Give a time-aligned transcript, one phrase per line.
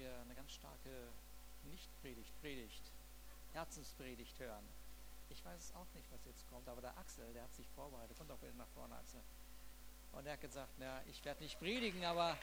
[0.00, 1.08] wir eine ganz starke
[1.64, 2.82] Nicht-Predigt, Predigt,
[3.52, 4.64] Herzenspredigt hören.
[5.28, 8.16] Ich weiß auch nicht, was jetzt kommt, aber der Axel, der hat sich vorbereitet.
[8.16, 9.20] Kommt doch bitte nach vorne, Axel.
[10.12, 12.36] Und er hat gesagt, na, ich werde nicht predigen, aber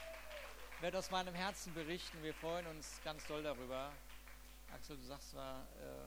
[0.82, 2.22] werde aus meinem Herzen berichten.
[2.22, 3.92] Wir freuen uns ganz doll darüber.
[4.72, 6.06] Axel, du sagst zwar, äh,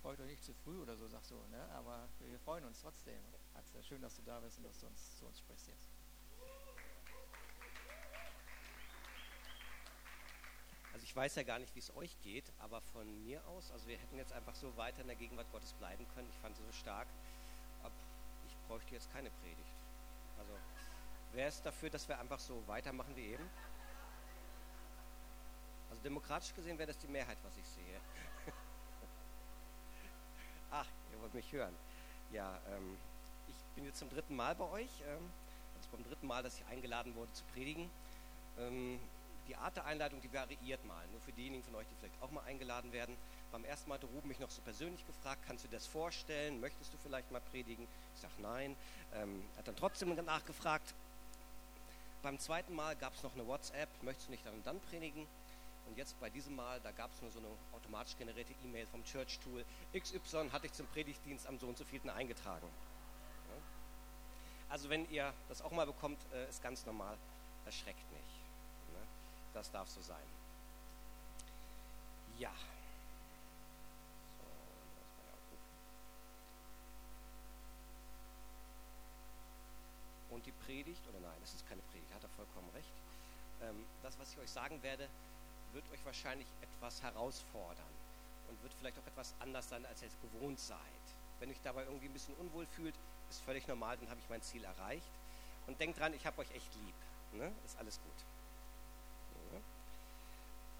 [0.00, 1.68] freut euch nicht zu früh oder so, sagst du, ne?
[1.74, 3.20] aber wir freuen uns trotzdem.
[3.54, 5.91] Axel, schön, dass du da bist und dass du uns, zu uns sprichst jetzt.
[11.02, 13.88] Also ich weiß ja gar nicht, wie es euch geht, aber von mir aus, also
[13.88, 16.28] wir hätten jetzt einfach so weiter in der Gegenwart Gottes bleiben können.
[16.30, 17.08] Ich fand sie so stark,
[18.46, 19.74] ich bräuchte jetzt keine Predigt.
[20.38, 20.52] Also
[21.32, 23.50] wer ist dafür, dass wir einfach so weitermachen wie eben?
[25.90, 28.00] Also demokratisch gesehen wäre das die Mehrheit, was ich sehe.
[30.70, 31.74] Ach, ihr wollt mich hören.
[32.30, 32.96] Ja, ähm,
[33.48, 35.00] ich bin jetzt zum dritten Mal bei euch.
[35.08, 35.32] Ähm,
[35.74, 37.90] das ist beim dritten Mal, dass ich eingeladen wurde zu predigen.
[38.56, 39.00] Ähm,
[39.48, 41.04] die Art der Einladung, die variiert mal.
[41.10, 43.16] Nur für diejenigen von euch, die vielleicht auch mal eingeladen werden.
[43.50, 46.60] Beim ersten Mal hat Ruben mich noch so persönlich gefragt, kannst du das vorstellen?
[46.60, 47.86] Möchtest du vielleicht mal predigen?
[48.14, 48.76] Ich sage nein.
[49.14, 50.94] Ähm, hat dann trotzdem nachgefragt.
[52.22, 55.26] Beim zweiten Mal gab es noch eine WhatsApp, möchtest du nicht dann und dann predigen?
[55.88, 59.04] Und jetzt bei diesem Mal, da gab es nur so eine automatisch generierte E-Mail vom
[59.04, 59.64] Church Tool.
[59.92, 62.68] XY hatte ich zum Predigtdienst am so und so vielten eingetragen.
[64.72, 67.18] Also wenn ihr das auch mal bekommt, äh, ist ganz normal,
[67.66, 68.41] erschreckt nicht.
[69.54, 70.16] Das darf so sein.
[72.38, 72.52] Ja.
[80.30, 82.92] Und die Predigt, oder nein, es ist keine Predigt, hat er vollkommen recht.
[83.60, 85.08] Ähm, das, was ich euch sagen werde,
[85.72, 87.92] wird euch wahrscheinlich etwas herausfordern
[88.48, 90.78] und wird vielleicht auch etwas anders sein, als ihr es gewohnt seid.
[91.38, 92.94] Wenn euch dabei irgendwie ein bisschen unwohl fühlt,
[93.28, 95.10] ist völlig normal, dann habe ich mein Ziel erreicht.
[95.66, 96.94] Und denkt dran, ich habe euch echt lieb.
[97.32, 97.52] Ne?
[97.64, 98.31] Ist alles gut.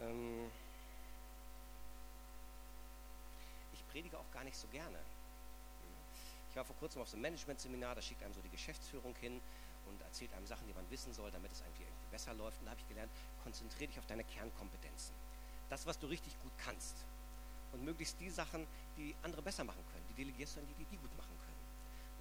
[0.03, 0.51] Ähm
[3.73, 4.99] ich predige auch gar nicht so gerne.
[6.51, 9.41] Ich war vor kurzem auf so einem Management-Seminar, da schickt einem so die Geschäftsführung hin
[9.87, 12.59] und erzählt einem Sachen, die man wissen soll, damit es irgendwie besser läuft.
[12.61, 13.11] Und da habe ich gelernt,
[13.43, 15.15] konzentriere dich auf deine Kernkompetenzen.
[15.71, 16.95] Das, was du richtig gut kannst.
[17.73, 18.67] Und möglichst die Sachen,
[18.99, 21.42] die andere besser machen können, die delegierst du an die, die die gut machen können.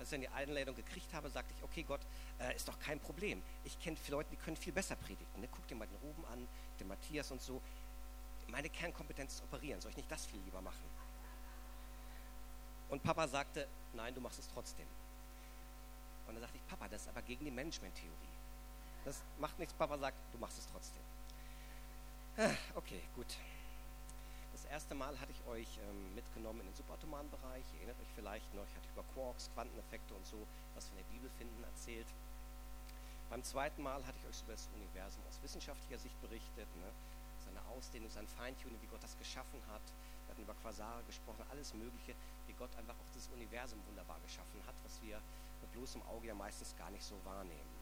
[0.01, 2.01] Als ich dann die Einladung gekriegt habe, sagte ich, okay Gott,
[2.39, 3.39] äh, ist doch kein Problem.
[3.63, 5.39] Ich kenne viele Leute, die können viel besser predigen.
[5.39, 5.47] Ne?
[5.51, 6.47] Guck dir mal den Ruben an,
[6.79, 7.61] den Matthias und so.
[8.47, 9.79] Meine Kernkompetenz ist operieren.
[9.79, 10.83] Soll ich nicht das viel lieber machen?
[12.89, 14.87] Und Papa sagte, nein, du machst es trotzdem.
[16.27, 18.15] Und dann sagte ich, Papa, das ist aber gegen die Management-Theorie.
[19.05, 21.03] Das macht nichts, Papa sagt, du machst es trotzdem.
[22.37, 23.37] Ah, okay, gut.
[24.71, 27.65] Erste Mal hatte ich euch ähm, mitgenommen in den Subatomarenbereich.
[27.75, 31.03] Ihr erinnert euch vielleicht noch, ich hatte über Quarks, Quanteneffekte und so, was wir in
[31.03, 32.07] der Bibel finden, erzählt.
[33.29, 36.87] Beim zweiten Mal hatte ich euch über das Universum aus wissenschaftlicher Sicht berichtet, ne?
[37.43, 39.83] seine Ausdehnung, sein Feintuning, wie Gott das geschaffen hat.
[40.23, 42.15] Wir hatten über Quasare gesprochen, alles Mögliche,
[42.47, 45.19] wie Gott einfach auch das Universum wunderbar geschaffen hat, was wir
[45.59, 47.75] mit bloßem Auge ja meistens gar nicht so wahrnehmen.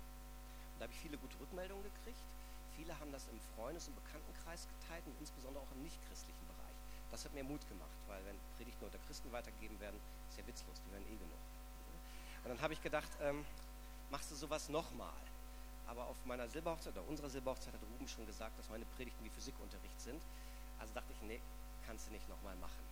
[0.73, 2.25] Und da habe ich viele gute Rückmeldungen gekriegt.
[2.73, 6.38] Viele haben das im Freundes- und Bekanntenkreis geteilt und insbesondere auch im nichtchristlichen Bereich.
[7.11, 9.99] Das hat mir Mut gemacht, weil wenn Predigten unter Christen weitergegeben werden,
[10.29, 11.41] ist ja witzlos, die hören eh genug.
[12.43, 13.45] Und dann habe ich gedacht, ähm,
[14.11, 15.21] machst du sowas nochmal?
[15.87, 19.29] Aber auf meiner Silberhochzeit oder unserer Silberhochzeit hat Ruben schon gesagt, dass meine Predigten wie
[19.29, 20.21] Physikunterricht sind.
[20.79, 21.41] Also dachte ich, nee,
[21.87, 22.85] kannst du nicht nochmal machen.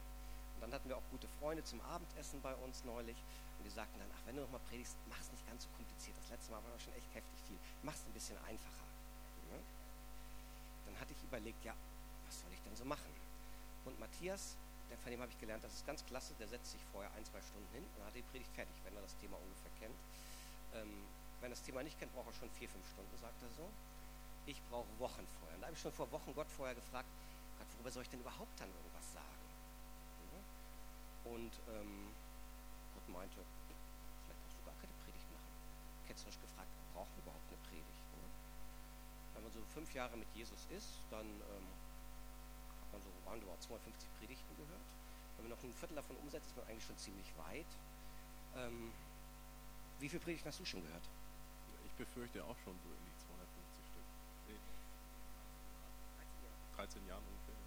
[0.56, 3.18] Und dann hatten wir auch gute Freunde zum Abendessen bei uns neulich.
[3.60, 6.18] Und die sagten dann, ach, wenn du nochmal predigst, mach es nicht ganz so kompliziert.
[6.18, 7.58] Das letzte Mal war schon echt heftig viel.
[7.84, 8.88] Mach es ein bisschen einfacher.
[10.88, 11.74] Dann hatte ich überlegt, ja,
[12.26, 13.27] was soll ich denn so machen?
[13.88, 14.60] Und Matthias,
[14.92, 17.24] der, von dem habe ich gelernt, das ist ganz klasse, der setzt sich vorher ein,
[17.24, 19.96] zwei Stunden hin und hat die Predigt fertig, wenn er das Thema ungefähr kennt.
[20.76, 21.08] Ähm,
[21.40, 23.64] wenn er das Thema nicht kennt, braucht er schon vier, fünf Stunden, sagt er so.
[24.46, 25.56] Ich brauche Wochen vorher.
[25.56, 27.08] Und da habe ich schon vor Wochen Gott vorher gefragt,
[27.60, 29.48] Gott, worüber soll ich denn überhaupt dann irgendwas sagen?
[31.32, 32.12] Und ähm,
[32.96, 35.52] Gott meinte, vielleicht brauchst du gar keine Predigt machen.
[36.08, 38.04] Ketzerisch gefragt, braucht man überhaupt eine Predigt?
[38.16, 38.28] Ne?
[39.36, 41.68] Wenn man so fünf Jahre mit Jesus ist, dann ähm,
[42.98, 44.88] man so roundabout 250 Predigten gehört.
[45.38, 47.72] Wenn man noch ein Viertel davon umsetzt, ist man eigentlich schon ziemlich weit.
[48.56, 48.92] Ähm,
[50.00, 51.04] wie viele Predigten hast du schon gehört?
[51.86, 54.08] Ich befürchte auch schon so in die 250 Stück.
[54.50, 54.62] Nee.
[56.76, 57.62] 13 Jahre ungefähr.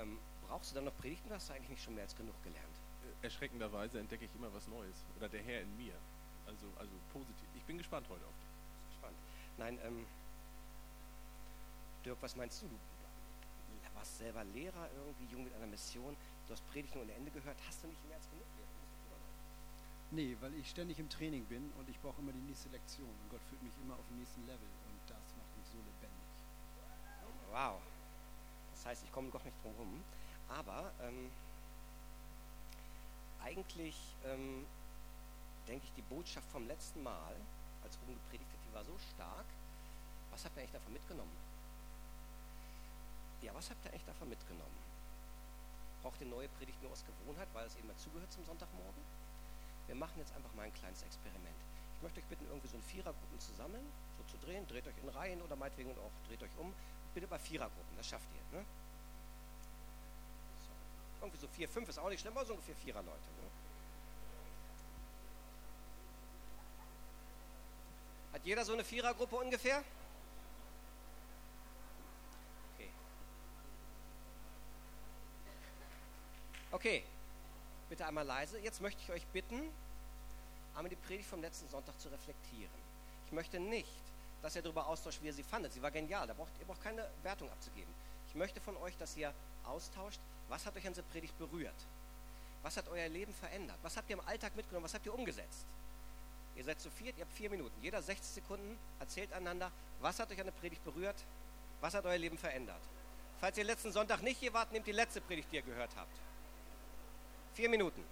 [0.00, 2.36] Ähm, brauchst du dann noch Predigten oder hast du eigentlich nicht schon mehr als genug
[2.44, 2.76] gelernt?
[3.04, 5.04] Äh, Erschreckenderweise entdecke ich immer was Neues.
[5.16, 5.94] Oder der Herr in mir.
[6.46, 7.48] Also, also positiv.
[7.56, 8.90] Ich bin gespannt heute auf dich.
[8.90, 9.16] Gespannt.
[9.58, 10.06] Nein, ähm,
[12.04, 12.66] Dirk, was meinst du?
[12.66, 12.78] Du
[14.00, 16.16] warst selber Lehrer irgendwie, jung mit einer Mission.
[16.46, 17.58] Du hast Predigten ohne Ende gehört.
[17.68, 18.80] Hast du nicht mehr als genug Lehrer?
[20.10, 23.10] Nee, weil ich ständig im Training bin und ich brauche immer die nächste Lektion.
[23.10, 26.32] Und Gott führt mich immer auf den nächsten Level und das macht mich so lebendig.
[27.52, 27.76] Wow.
[29.62, 30.02] drumherum.
[30.48, 31.30] Aber ähm,
[33.44, 34.64] eigentlich ähm,
[35.68, 37.36] denke ich, die Botschaft vom letzten Mal,
[37.84, 39.44] als Ruben gepredigt hat, die war so stark.
[40.30, 41.49] Was habt ihr eigentlich davon mitgenommen?
[43.42, 44.78] Ja, was habt ihr eigentlich davon mitgenommen?
[46.02, 49.02] Braucht ihr neue Predigt nur aus Gewohnheit, weil es eben dazugehört zum Sonntagmorgen?
[49.86, 51.56] Wir machen jetzt einfach mal ein kleines Experiment.
[51.96, 53.84] Ich möchte euch bitten, irgendwie so in Vierergruppen zu sammeln,
[54.16, 54.66] so zu drehen.
[54.66, 56.72] Dreht euch in Reihen oder meinetwegen auch dreht euch um.
[57.12, 58.58] Bitte bei Vierergruppen, das schafft ihr.
[58.58, 58.64] Ne?
[60.60, 61.24] So.
[61.24, 63.10] Irgendwie so vier, fünf ist auch nicht schlimm, aber so ungefähr Vierer Leute.
[63.18, 63.50] Ne?
[68.32, 69.82] Hat jeder so eine Vierergruppe ungefähr?
[72.74, 72.90] Okay.
[76.80, 77.02] Okay,
[77.90, 78.58] bitte einmal leise.
[78.58, 79.60] Jetzt möchte ich euch bitten,
[80.74, 82.72] einmal die Predigt vom letzten Sonntag zu reflektieren.
[83.26, 84.00] Ich möchte nicht,
[84.40, 85.74] dass ihr darüber austauscht, wie ihr sie fandet.
[85.74, 87.92] Sie war genial, da braucht, ihr braucht keine Wertung abzugeben.
[88.28, 89.34] Ich möchte von euch, dass ihr
[89.64, 91.74] austauscht, was hat euch an dieser Predigt berührt?
[92.62, 93.76] Was hat euer Leben verändert?
[93.82, 94.84] Was habt ihr im Alltag mitgenommen?
[94.84, 95.66] Was habt ihr umgesetzt?
[96.56, 97.78] Ihr seid zu viert, ihr habt vier Minuten.
[97.82, 101.26] Jeder 60 Sekunden erzählt einander, was hat euch an der Predigt berührt?
[101.82, 102.80] Was hat euer Leben verändert?
[103.38, 106.29] Falls ihr letzten Sonntag nicht hier wart, nehmt die letzte Predigt, die ihr gehört habt.
[107.54, 108.04] Vier Minuten.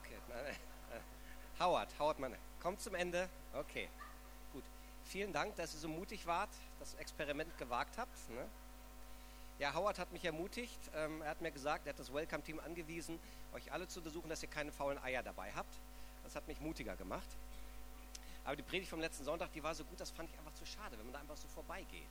[0.00, 3.28] Okay, äh, Howard, Howard, meine, kommt zum Ende.
[3.54, 3.88] Okay,
[4.52, 4.64] gut.
[5.04, 8.30] Vielen Dank, dass ihr so mutig wart, das Experiment gewagt habt.
[8.30, 8.46] Ne?
[9.58, 10.78] Ja, Howard hat mich ermutigt.
[10.94, 13.18] Ähm, er hat mir gesagt, er hat das Welcome-Team angewiesen,
[13.54, 15.74] euch alle zu untersuchen, dass ihr keine faulen Eier dabei habt.
[16.24, 17.28] Das hat mich mutiger gemacht.
[18.44, 20.66] Aber die Predigt vom letzten Sonntag, die war so gut, das fand ich einfach zu
[20.66, 22.10] schade, wenn man da einfach so vorbeigeht.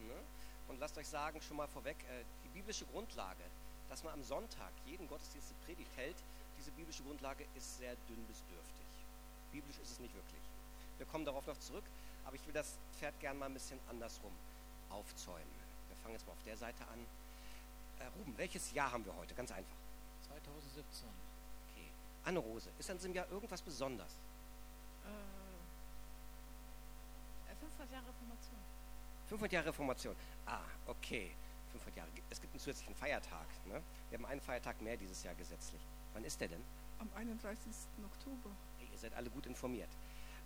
[0.00, 0.14] Ne?
[0.68, 3.44] Und lasst euch sagen, schon mal vorweg, äh, die biblische Grundlage,
[3.88, 6.16] dass man am Sonntag jeden Gottesdienst die Predigt hält,
[6.58, 8.86] diese biblische Grundlage ist sehr dünn bis dürftig.
[9.52, 10.42] Biblisch ist es nicht wirklich.
[10.98, 11.84] Wir kommen darauf noch zurück,
[12.24, 14.32] aber ich will das Pferd gern mal ein bisschen andersrum
[14.90, 15.64] aufzäumen
[16.04, 17.00] fangen jetzt mal auf der Seite an.
[17.98, 19.34] Äh, Ruben, welches Jahr haben wir heute?
[19.34, 19.76] Ganz einfach.
[20.28, 21.08] 2017.
[21.72, 21.88] Okay.
[22.24, 24.12] Anne-Rose, ist an diesem Jahr irgendwas besonders?
[27.48, 28.60] Äh, 500 Jahre Reformation.
[29.34, 30.14] 500 Jahre Reformation.
[30.46, 31.32] Ah, okay.
[31.72, 32.08] 500 Jahre.
[32.30, 33.46] Es gibt einen zusätzlichen Feiertag.
[33.66, 33.82] Ne?
[34.08, 35.80] Wir haben einen Feiertag mehr dieses Jahr gesetzlich.
[36.12, 36.62] Wann ist der denn?
[37.00, 37.58] Am 31.
[38.04, 38.54] Oktober.
[38.78, 39.88] Hey, ihr seid alle gut informiert.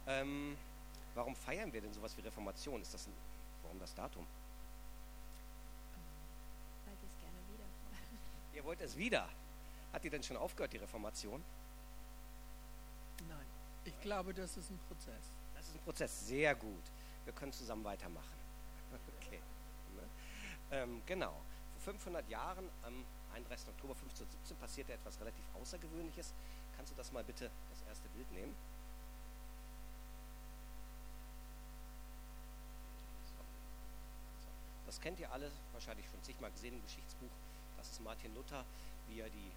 [0.07, 0.57] Ähm,
[1.15, 2.81] warum feiern wir denn sowas wie Reformation?
[2.81, 3.13] Ist das ein,
[3.63, 4.27] warum das Datum?
[8.55, 9.29] Ihr wollt es wieder.
[9.93, 11.45] Hat die denn schon aufgehört, die Reformation?
[13.29, 13.47] Nein,
[13.85, 15.33] ich glaube, das ist ein Prozess.
[15.55, 16.83] Das ist ein Prozess, sehr gut.
[17.25, 18.38] Wir können zusammen weitermachen.
[20.71, 21.41] Ähm, genau.
[21.79, 23.05] Vor 500 Jahren, am
[23.35, 23.69] 31.
[23.69, 26.35] Oktober 1517, passierte etwas relativ Außergewöhnliches.
[26.77, 28.55] Kannst du das mal bitte, das erste Bild nehmen?
[34.87, 37.31] Das kennt ihr alle wahrscheinlich schon zigmal gesehen im Geschichtsbuch.
[37.77, 38.65] Das ist Martin Luther,
[39.09, 39.51] wie er die.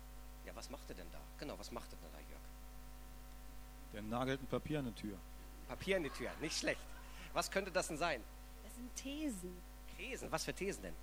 [0.45, 1.19] Ja, was macht er denn da?
[1.39, 2.41] Genau, was macht er denn da, Jörg?
[3.93, 5.17] Der nagelt ein Papier an die Tür.
[5.67, 6.81] Papier in die Tür, nicht schlecht.
[7.33, 8.21] Was könnte das denn sein?
[8.63, 9.70] Das sind Thesen.
[10.01, 10.31] Thesen?
[10.31, 10.95] Was für Thesen denn?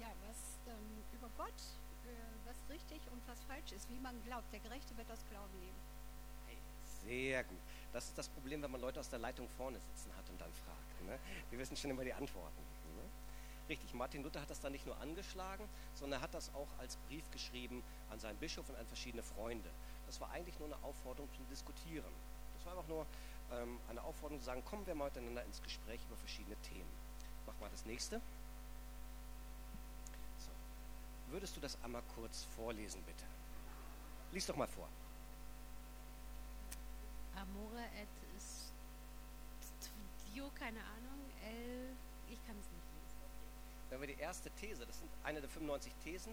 [0.00, 0.38] Ja, was
[0.72, 1.60] ähm, über Gott,
[2.06, 4.50] äh, was richtig und was falsch ist, wie man glaubt.
[4.52, 5.76] Der Gerechte wird aus Glauben leben.
[6.46, 6.56] Hey,
[7.04, 7.58] sehr gut.
[7.92, 10.52] Das ist das Problem, wenn man Leute aus der Leitung vorne sitzen hat und dann
[10.64, 11.02] fragt.
[11.06, 11.18] Ne?
[11.50, 12.64] Wir wissen schon immer die Antworten.
[13.68, 16.96] Richtig, Martin Luther hat das dann nicht nur angeschlagen, sondern er hat das auch als
[17.08, 19.68] Brief geschrieben an seinen Bischof und an verschiedene Freunde.
[20.06, 22.12] Das war eigentlich nur eine Aufforderung zum Diskutieren.
[22.54, 23.06] Das war einfach nur
[23.50, 27.05] ähm, eine Aufforderung zu sagen, kommen wir mal miteinander ins Gespräch über verschiedene Themen.
[27.46, 28.20] Mach mal das nächste.
[30.38, 30.50] So.
[31.30, 33.24] Würdest du das einmal kurz vorlesen, bitte?
[34.32, 34.88] Lies doch mal vor.
[37.36, 38.08] Amore et
[40.36, 41.94] studio, keine Ahnung, el,
[42.30, 42.86] ich kann es nicht.
[43.90, 46.32] Wenn wir die erste These, das sind eine der 95 Thesen,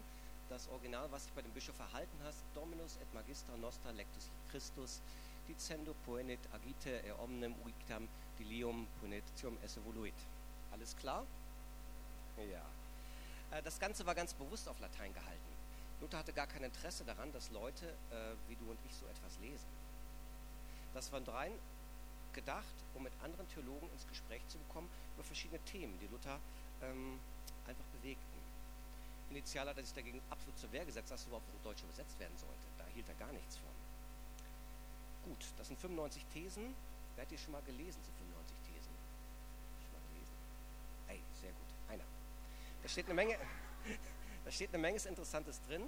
[0.50, 5.02] das Original, was sich bei dem Bischof erhalten hast, Dominus et Magister Nostra Lectus Christus,
[5.48, 8.08] dicendo poenet agite e omnem uictam
[8.40, 10.14] dilium ponetium esse voluit.
[10.74, 11.26] Alles klar?
[12.38, 13.58] Ja.
[13.58, 15.54] Äh, das Ganze war ganz bewusst auf Latein gehalten.
[16.02, 19.40] Luther hatte gar kein Interesse daran, dass Leute äh, wie du und ich so etwas
[19.40, 19.68] lesen.
[20.94, 21.54] Das war rein
[22.34, 26.40] gedacht, um mit anderen Theologen ins Gespräch zu kommen über verschiedene Themen, die Luther
[26.82, 27.20] ähm,
[27.68, 28.34] einfach bewegten.
[29.30, 32.20] Initial hat er sich dagegen absolut zur Wehr gesetzt, dass es überhaupt ins Deutsche übersetzt
[32.20, 32.66] werden sollte.
[32.78, 33.72] Da hielt er gar nichts von.
[35.26, 36.76] Gut, das sind 95 Thesen.
[37.16, 38.94] Wer hat die schon mal gelesen, diese 95 Thesen?
[39.82, 40.36] Schon mal gelesen?
[41.08, 41.70] Ey, sehr gut.
[41.90, 42.04] Einer.
[42.84, 43.38] Da steht eine Menge,
[44.44, 45.84] da steht eine Menge Interessantes drin.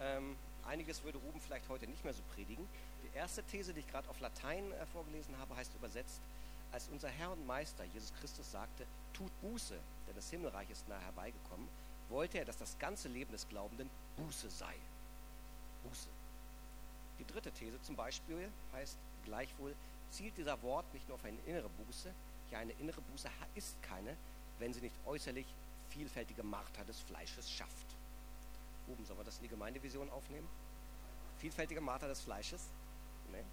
[0.00, 2.68] Ähm, einiges würde Ruben vielleicht heute nicht mehr so predigen.
[3.02, 6.20] Die erste These, die ich gerade auf Latein äh, vorgelesen habe, heißt übersetzt,
[6.70, 9.74] als unser Herr und Meister Jesus Christus sagte, tut Buße,
[10.06, 11.66] denn das Himmelreich ist nahe herbeigekommen,
[12.10, 14.74] wollte er, dass das ganze Leben des Glaubenden Buße sei.
[15.84, 16.08] Buße.
[17.18, 19.74] Die dritte These zum Beispiel heißt gleichwohl,
[20.10, 22.12] zielt dieser Wort nicht nur auf eine innere Buße,
[22.50, 24.14] ja eine innere Buße ist keine,
[24.58, 25.46] wenn sie nicht äußerlich
[25.90, 27.86] vielfältige Marter des Fleisches schafft.
[28.88, 30.48] Oben, sollen wir das in die Gemeindevision aufnehmen?
[31.38, 32.68] Vielfältige Marter des Fleisches?
[33.30, 33.44] Nee.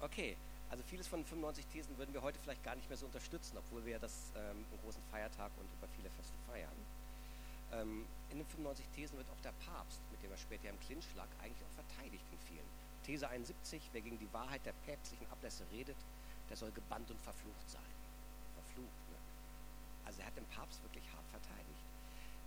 [0.00, 0.36] Okay,
[0.70, 3.56] also vieles von den 95 Thesen würden wir heute vielleicht gar nicht mehr so unterstützen,
[3.58, 6.76] obwohl wir das ähm, einen großen Feiertag und über viele Feste feiern.
[7.72, 11.06] Ähm, in den 95 Thesen wird auch der Papst, mit dem er später im Clinch
[11.16, 12.68] lag, eigentlich auch verteidigt in vielen.
[13.04, 15.96] These 71, wer gegen die Wahrheit der päpstlichen Ablässe redet,
[16.48, 17.97] der soll gebannt und verflucht sein.
[20.08, 21.84] Also er hat den Papst wirklich hart verteidigt.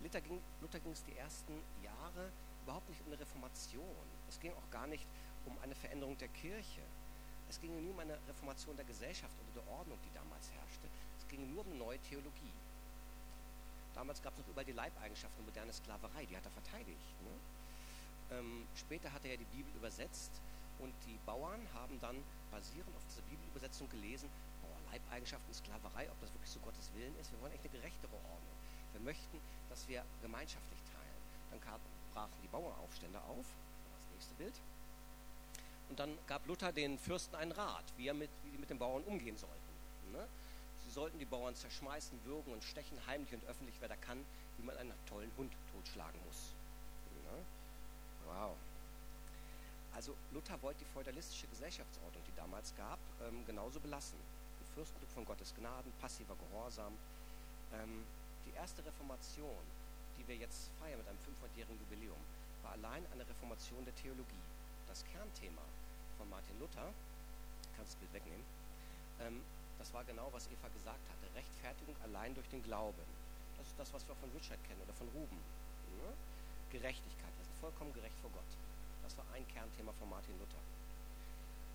[0.02, 2.32] Luther ging, Luther ging es die ersten Jahre
[2.64, 4.06] überhaupt nicht um eine Reformation.
[4.28, 5.06] Es ging auch gar nicht
[5.46, 6.82] um eine Veränderung der Kirche.
[7.48, 10.88] Es ging nur um eine Reformation der Gesellschaft oder der Ordnung, die damals herrschte.
[11.16, 12.52] Es ging nur um eine neue Theologie.
[13.94, 17.14] Damals gab es noch über die Leibeigenschaften moderne Sklaverei, die hat er verteidigt.
[17.22, 18.38] Ne?
[18.38, 20.32] Ähm, später hat er ja die Bibel übersetzt
[20.80, 22.16] und die Bauern haben dann
[22.50, 24.28] basierend auf dieser Bibelübersetzung gelesen,
[24.92, 27.32] Leibeigenschaften, Sklaverei, ob das wirklich so Gottes Willen ist.
[27.32, 28.56] Wir wollen echt eine gerechtere Ordnung.
[28.92, 31.22] Wir möchten, dass wir gemeinschaftlich teilen.
[31.50, 31.80] Dann
[32.12, 33.46] brachen die Bauernaufstände auf.
[33.96, 34.54] Das nächste Bild.
[35.88, 38.78] Und dann gab Luther den Fürsten einen Rat, wie, er mit, wie die mit den
[38.78, 40.12] Bauern umgehen sollten.
[40.12, 40.26] Ne?
[40.84, 44.24] Sie sollten die Bauern zerschmeißen, würgen und stechen, heimlich und öffentlich, wer da kann,
[44.58, 46.54] wie man einen tollen Hund totschlagen muss.
[47.24, 47.44] Ne?
[48.26, 48.56] Wow.
[49.94, 54.18] Also Luther wollte die feudalistische Gesellschaftsordnung, die damals gab, ähm, genauso belassen.
[54.74, 56.92] Fürstentum von Gottes Gnaden, passiver Gehorsam.
[57.72, 58.04] Ähm,
[58.46, 59.62] die erste Reformation,
[60.18, 62.20] die wir jetzt feiern mit einem 500-jährigen Jubiläum,
[62.62, 64.44] war allein eine Reformation der Theologie.
[64.88, 65.62] Das Kernthema
[66.18, 66.92] von Martin Luther,
[67.76, 68.44] kannst das Bild wegnehmen,
[69.20, 69.40] ähm,
[69.78, 71.26] das war genau, was Eva gesagt hatte.
[71.34, 73.02] Rechtfertigung allein durch den Glauben.
[73.58, 75.38] Das ist das, was wir auch von Richard kennen oder von Ruben.
[75.98, 76.10] Ne?
[76.70, 77.32] Gerechtigkeit.
[77.38, 78.52] Wir sind vollkommen gerecht vor Gott.
[79.02, 80.62] Das war ein Kernthema von Martin Luther.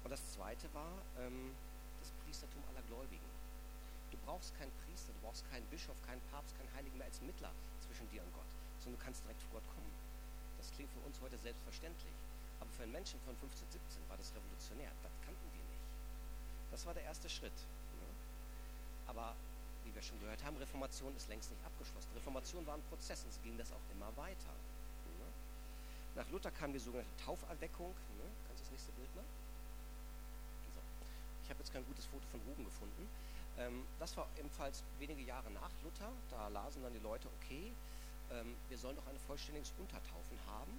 [0.03, 1.51] Und das zweite war ähm,
[1.99, 3.25] das Priestertum aller Gläubigen.
[4.11, 7.51] Du brauchst keinen Priester, du brauchst keinen Bischof, keinen Papst, keinen Heiligen mehr als Mittler
[7.79, 9.91] zwischen dir und Gott, sondern du kannst direkt vor Gott kommen.
[10.57, 12.13] Das klingt für uns heute selbstverständlich.
[12.59, 14.91] Aber für einen Menschen von 15, 17 war das revolutionär.
[15.03, 15.85] Das kannten die nicht.
[16.71, 17.53] Das war der erste Schritt.
[17.53, 18.07] Ne?
[19.07, 19.35] Aber
[19.85, 22.09] wie wir schon gehört haben, Reformation ist längst nicht abgeschlossen.
[22.15, 24.53] Reformation war ein Prozess und es ging das auch immer weiter.
[25.19, 25.27] Ne?
[26.15, 27.91] Nach Luther kam die sogenannte Tauferweckung.
[28.17, 28.27] Ne?
[28.47, 29.25] Kannst du das nächste Bild mal?
[31.47, 33.07] Ich habe jetzt kein gutes Foto von Ruben gefunden.
[33.57, 36.11] Ähm, das war ebenfalls wenige Jahre nach Luther.
[36.29, 37.71] Da lasen dann die Leute, okay,
[38.35, 40.75] ähm, wir sollen doch ein vollständiges Untertaufen haben.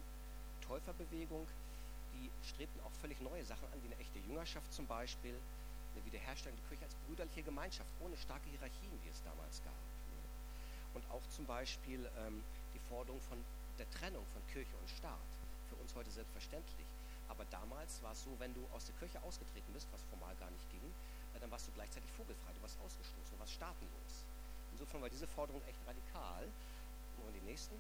[0.61, 1.47] Täuferbewegung,
[2.13, 6.59] die strebten auch völlig neue Sachen an, wie eine echte Jüngerschaft zum Beispiel, eine Wiederherstellung
[6.61, 9.81] der Kirche als brüderliche Gemeinschaft, ohne starke Hierarchien, wie es damals gab.
[10.93, 12.45] Und auch zum Beispiel ähm,
[12.75, 13.41] die Forderung von
[13.79, 15.17] der Trennung von Kirche und Staat.
[15.71, 16.98] Für uns heute selbstverständlich.
[17.29, 20.51] Aber damals war es so, wenn du aus der Kirche ausgetreten bist, was formal gar
[20.51, 20.85] nicht ging,
[21.35, 24.25] äh, dann warst du gleichzeitig vogelfrei, du warst ausgestoßen, du warst staatenlos.
[24.73, 26.47] Insofern war diese Forderung echt radikal.
[27.19, 27.75] Nur die nächsten.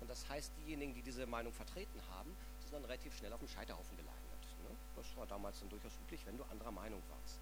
[0.00, 3.48] Und das heißt, diejenigen, die diese Meinung vertreten haben, sind dann relativ schnell auf dem
[3.48, 4.42] Scheiterhaufen gelandet.
[4.64, 4.74] Ne?
[4.96, 7.38] Das war damals dann durchaus üblich, wenn du anderer Meinung warst.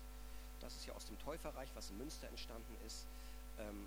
[0.61, 3.07] Das ist ja aus dem Täuferreich, was in Münster entstanden ist.
[3.59, 3.87] Ähm,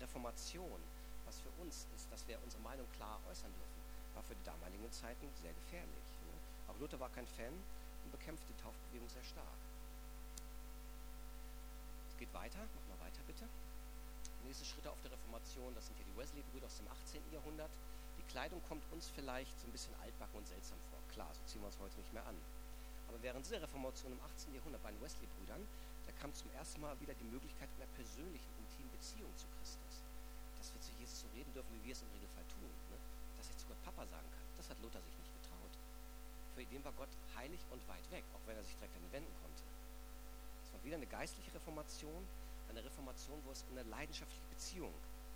[0.00, 0.80] Reformation,
[1.24, 3.80] was für uns ist, dass wir unsere Meinung klar äußern dürfen,
[4.14, 6.15] war für die damaligen Zeiten sehr gefährlich.
[6.68, 9.58] Auch Luther war kein Fan und bekämpfte die Taufbewegung sehr stark.
[12.08, 13.44] Es geht weiter, mach mal weiter bitte.
[14.46, 17.20] Nächste Schritte auf der Reformation, das sind ja die Wesley-Brüder aus dem 18.
[17.32, 17.70] Jahrhundert.
[18.16, 20.98] Die Kleidung kommt uns vielleicht so ein bisschen altbacken und seltsam vor.
[21.12, 22.36] Klar, so ziehen wir uns heute nicht mehr an.
[23.08, 24.54] Aber während dieser Reformation im 18.
[24.54, 25.66] Jahrhundert bei den Wesley-Brüdern,
[26.06, 30.02] da kam zum ersten Mal wieder die Möglichkeit einer persönlichen, intimen Beziehung zu Christus.
[30.56, 32.70] Dass wir zu Jesus so reden dürfen, wie wir es im Regelfall tun.
[32.90, 32.96] Ne?
[33.36, 34.46] Dass ich zu Gott Papa sagen kann.
[34.56, 35.25] Das hat Luther sich nicht
[36.56, 39.12] Für ihn war Gott heilig und weit weg, auch wenn er sich direkt an ihn
[39.12, 39.60] wenden konnte.
[40.64, 42.24] Es war wieder eine geistliche Reformation,
[42.70, 44.94] eine Reformation, wo es eine leidenschaftliche Beziehung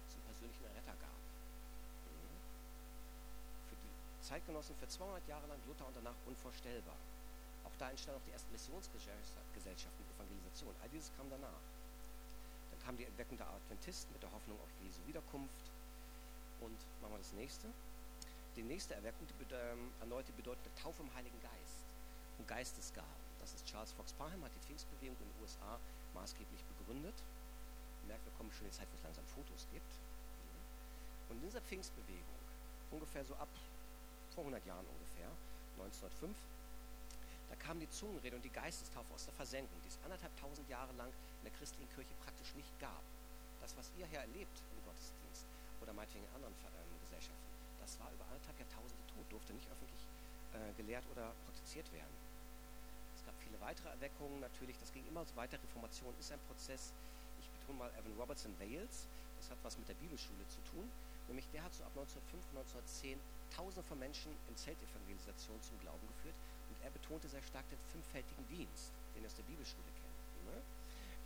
[0.08, 1.20] zum persönlichen Retter gab.
[2.08, 2.40] Mhm.
[3.68, 6.96] Für die Zeitgenossen für 200 Jahre lang Luther und danach unvorstellbar.
[7.68, 10.74] Auch da entstanden auch die ersten Missionsgesellschaften, Evangelisation.
[10.80, 11.60] All dieses kam danach.
[12.72, 15.68] Dann kam die Entdeckung der Adventisten mit der Hoffnung auf Jesu Wiederkunft.
[16.64, 17.68] Und machen wir das nächste.
[18.56, 21.86] Die nächste Erweckung, die ähm, erneut die bedeutende Taufe im Heiligen Geist
[22.38, 23.20] und Geistesgaben.
[23.38, 25.78] Das ist Charles Fox Parham, hat die Pfingstbewegung in den USA
[26.14, 27.14] maßgeblich begründet.
[28.06, 29.92] Merkt, wir kommen schon in die Zeit, wo es langsam Fotos gibt.
[31.30, 32.40] Und in dieser Pfingstbewegung,
[32.90, 33.48] ungefähr so ab
[34.34, 35.30] vor 100 Jahren ungefähr,
[35.78, 36.34] 1905,
[37.50, 40.92] da kam die Zungenrede und die Geistestaufe aus der Versenkung, die es anderthalb tausend Jahre
[40.94, 43.02] lang in der christlichen Kirche praktisch nicht gab.
[43.62, 45.46] Das, was ihr hier erlebt im Gottesdienst
[45.82, 47.49] oder meinetwegen in anderen ähm, Gesellschaften,
[47.90, 50.06] das war über anderthalb Jahrtausende tot, durfte nicht öffentlich
[50.54, 52.14] äh, gelehrt oder praktiziert werden.
[53.18, 55.58] Es gab viele weitere Erweckungen natürlich, das ging immer so weiter.
[55.58, 56.94] Reformation ist ein Prozess.
[57.42, 59.10] Ich betone mal Evan Roberts in Wales,
[59.42, 60.86] das hat was mit der Bibelschule zu tun.
[61.26, 63.18] Nämlich der hat so ab 1905, 1910
[63.50, 66.38] Tausende von Menschen in Zeltevangelisation zum Glauben geführt
[66.70, 70.46] und er betonte sehr stark den fünffältigen Dienst, den er aus der Bibelschule kennt.
[70.46, 70.62] Ne?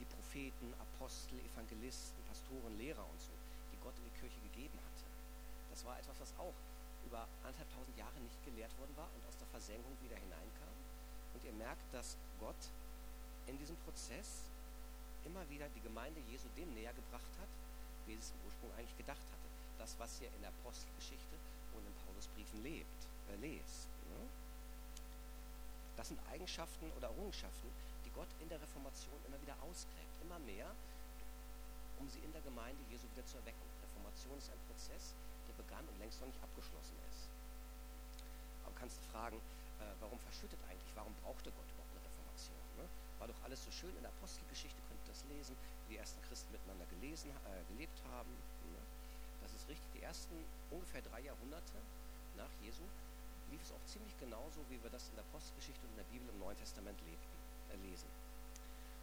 [0.00, 3.36] Die Propheten, Apostel, Evangelisten, Pastoren, Lehrer und so,
[3.68, 4.93] die Gott in die Kirche gegeben hatte.
[5.74, 6.54] Das war etwas, was auch
[7.02, 10.70] über anderthalbtausend Jahre nicht gelehrt worden war und aus der Versenkung wieder hineinkam.
[11.34, 12.70] Und ihr merkt, dass Gott
[13.50, 14.46] in diesem Prozess
[15.26, 17.50] immer wieder die Gemeinde Jesu dem näher gebracht hat,
[18.06, 19.48] wie es im Ursprung eigentlich gedacht hatte.
[19.82, 21.34] Das, was ihr in der Apostelgeschichte
[21.74, 23.00] und in Paulusbriefen lebt,
[23.34, 23.90] äh, lest.
[24.14, 24.30] Ne?
[25.98, 27.66] Das sind Eigenschaften oder Errungenschaften,
[28.06, 30.70] die Gott in der Reformation immer wieder ausgräbt, immer mehr,
[31.98, 33.66] um sie in der Gemeinde Jesu wieder zu erwecken.
[33.82, 35.18] Reformation ist ein Prozess,
[35.74, 37.26] begann und längst noch nicht abgeschlossen ist.
[38.62, 39.36] Aber kannst du fragen,
[39.82, 42.62] äh, warum verschüttet eigentlich, warum brauchte Gott überhaupt eine Reformation?
[42.78, 42.86] Ne?
[43.18, 46.22] War doch alles so schön in der Apostelgeschichte, könnt ihr das lesen, wie die ersten
[46.30, 48.30] Christen miteinander gelesen, äh, gelebt haben.
[48.70, 48.78] Ne?
[49.42, 49.86] Das ist richtig.
[49.98, 50.34] Die ersten
[50.70, 51.78] ungefähr drei Jahrhunderte
[52.38, 52.86] nach Jesu
[53.50, 56.28] lief es auch ziemlich genauso, wie wir das in der Apostelgeschichte und in der Bibel
[56.30, 57.34] im Neuen Testament lebten,
[57.74, 58.08] äh, lesen.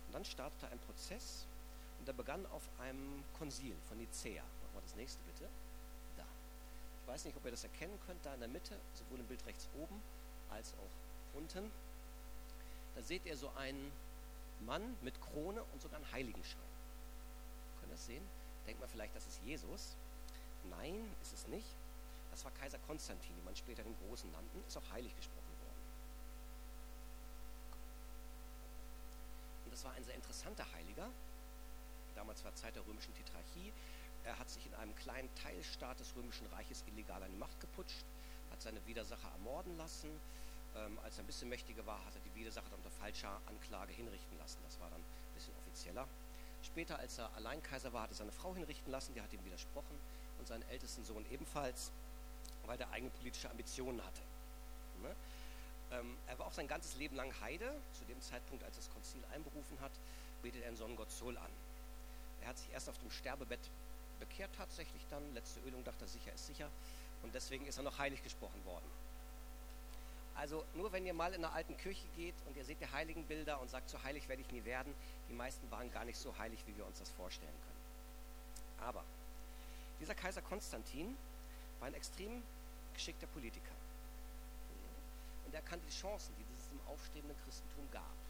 [0.08, 1.46] Und dann startete ein Prozess
[2.00, 4.42] und der begann auf einem Konzil von Nicea.
[4.42, 5.48] Machen wir das nächste bitte.
[7.12, 9.68] Weiß nicht, ob ihr das erkennen könnt, da in der Mitte, sowohl im Bild rechts
[9.78, 10.02] oben
[10.50, 11.70] als auch unten.
[12.96, 13.92] Da seht ihr so einen
[14.62, 16.62] Mann mit Krone und sogar einen Heiligenschein.
[17.82, 18.26] Könnt ihr das sehen?
[18.66, 19.98] Denkt man vielleicht, das ist Jesus.
[20.70, 21.68] Nein, ist es nicht.
[22.32, 25.84] Das war Kaiser Konstantin, man später den Großen nannten, ist auch heilig gesprochen worden.
[29.66, 31.10] Und das war ein sehr interessanter Heiliger.
[32.16, 33.74] Damals war Zeit der römischen Tetrarchie.
[34.24, 38.06] Er hat sich in einem kleinen Teilstaat des römischen Reiches illegal an die Macht geputscht,
[38.52, 40.10] hat seine Widersacher ermorden lassen.
[40.76, 43.94] Ähm, als er ein bisschen mächtiger war, hat er die Widersacher dann unter falscher Anklage
[43.94, 44.60] hinrichten lassen.
[44.64, 46.08] Das war dann ein bisschen offizieller.
[46.64, 49.44] Später, als er allein Kaiser war, hat er seine Frau hinrichten lassen, die hat ihm
[49.44, 49.98] widersprochen
[50.40, 51.92] und seinen ältesten Sohn ebenfalls,
[52.66, 54.22] weil der eigene politische Ambitionen hatte.
[55.02, 55.16] Ne?
[55.92, 57.74] Ähm, er war auch sein ganzes Leben lang Heide.
[57.94, 59.92] Zu dem Zeitpunkt, als er das Konzil einberufen hat,
[60.42, 61.52] betet er den Sonnengott Sol an.
[62.42, 63.60] Er hat sich erst auf dem Sterbebett
[64.22, 65.34] bekehrt tatsächlich dann.
[65.34, 66.70] Letzte Ölung dachte er, sicher ist sicher.
[67.24, 68.86] Und deswegen ist er noch heilig gesprochen worden.
[70.36, 73.26] Also nur wenn ihr mal in einer alten Kirche geht und ihr seht die heiligen
[73.26, 74.94] Bilder und sagt, so heilig werde ich nie werden,
[75.30, 78.88] die meisten waren gar nicht so heilig, wie wir uns das vorstellen können.
[78.88, 79.04] Aber
[80.00, 81.16] dieser Kaiser Konstantin
[81.80, 82.42] war ein extrem
[82.94, 83.76] geschickter Politiker.
[85.46, 88.21] Und er kannte die Chancen, die es im aufstrebenden Christentum gab.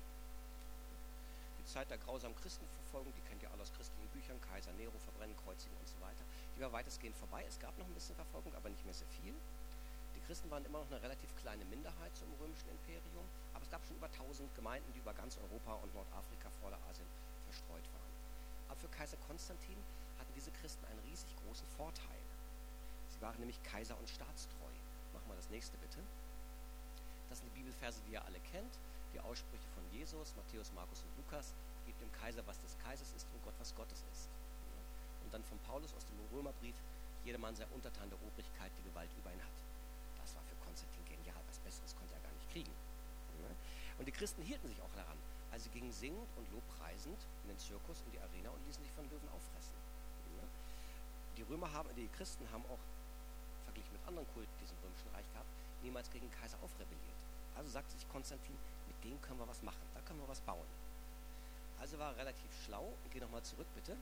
[1.72, 5.72] Zeit der grausamen Christenverfolgung, die kennt ihr alle aus christlichen Büchern, Kaiser Nero, Verbrennen, Kreuzigen
[5.80, 6.20] und so weiter,
[6.56, 7.46] die war weitestgehend vorbei.
[7.48, 9.34] Es gab noch ein bisschen Verfolgung, aber nicht mehr sehr viel.
[10.14, 13.86] Die Christen waren immer noch eine relativ kleine Minderheit zum römischen Imperium, aber es gab
[13.86, 17.08] schon über 1000 Gemeinden, die über ganz Europa und Nordafrika, Vorderasien
[17.48, 18.12] verstreut waren.
[18.68, 19.80] Aber für Kaiser Konstantin
[20.20, 22.24] hatten diese Christen einen riesig großen Vorteil.
[23.16, 24.76] Sie waren nämlich Kaiser und staatstreu.
[25.14, 26.04] Machen wir das nächste bitte.
[27.30, 28.76] Das sind die Bibelverse, die ihr alle kennt.
[29.14, 31.54] Die Aussprüche von Jesus, Matthäus, Markus und Lukas.
[31.86, 34.30] Gebt dem Kaiser, was des Kaisers ist und Gott, was Gottes ist.
[35.24, 36.76] Und dann von Paulus aus dem Römerbrief,
[37.26, 39.58] jedermann sei untertan der Obrigkeit, die Gewalt über ihn hat.
[40.22, 41.42] Das war für Konstantin genial.
[41.48, 42.72] Was Besseres konnte er gar nicht kriegen.
[43.98, 45.18] Und die Christen hielten sich auch daran.
[45.52, 48.92] Also sie gingen singend und lobpreisend in den Zirkus, in die Arena und ließen sich
[48.94, 49.76] von Löwen auffressen.
[51.38, 52.80] Die Römer haben, die Christen haben auch,
[53.66, 55.46] verglichen mit anderen Kulten, die es im Römischen Reich gab,
[55.82, 57.18] niemals gegen den Kaiser aufrebelliert.
[57.56, 58.58] Also sagte sich Konstantin,
[58.92, 60.68] mit denen können wir was machen, da können wir was bauen.
[61.80, 63.96] Also war er relativ schlau geh nochmal zurück bitte.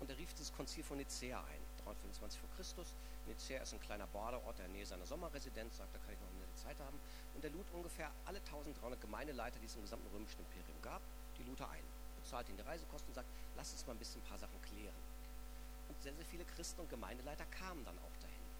[0.00, 2.94] Und er rief das Konzil von Nicea ein, 325 vor Christus.
[3.26, 6.54] Nicea ist ein kleiner Badeort der Nähe seiner Sommerresidenz, sagt, da kann ich noch eine
[6.56, 6.98] Zeit haben.
[7.34, 11.02] Und er lud ungefähr alle 1300 Gemeindeleiter, die es im gesamten römischen Imperium gab,
[11.38, 11.84] die lud er ein.
[12.22, 14.96] Bezahlt ihnen die Reisekosten und sagt, lass uns mal ein bisschen ein paar Sachen klären.
[15.88, 18.50] Und sehr, sehr viele Christen und Gemeindeleiter kamen dann auch dahin.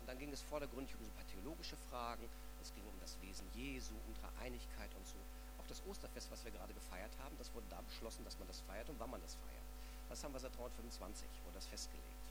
[0.00, 2.28] Und dann ging es vordergründig um so ein paar theologische Fragen,
[2.66, 5.18] es ging um das Wesen Jesu, um Dreieinigkeit und so.
[5.62, 8.60] Auch das Osterfest, was wir gerade gefeiert haben, das wurde da beschlossen, dass man das
[8.66, 9.66] feiert und wann man das feiert.
[10.08, 12.26] Das haben wir seit 325, wurde das festgelegt.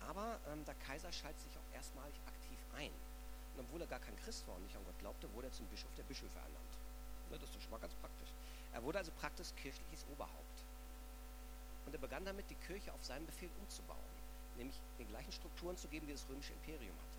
[0.00, 2.90] Aber ähm, der Kaiser schaltet sich auch erstmalig aktiv ein.
[3.54, 5.66] Und obwohl er gar kein Christ war und nicht an Gott glaubte, wurde er zum
[5.66, 6.74] Bischof der Bischöfe ernannt.
[7.30, 8.30] Ne, das ist doch schon mal ganz praktisch.
[8.72, 10.58] Er wurde also praktisch kirchliches Oberhaupt.
[11.86, 13.98] Und er begann damit, die Kirche auf seinen Befehl umzubauen,
[14.56, 17.09] nämlich den gleichen Strukturen zu geben, die das römische Imperium hatte.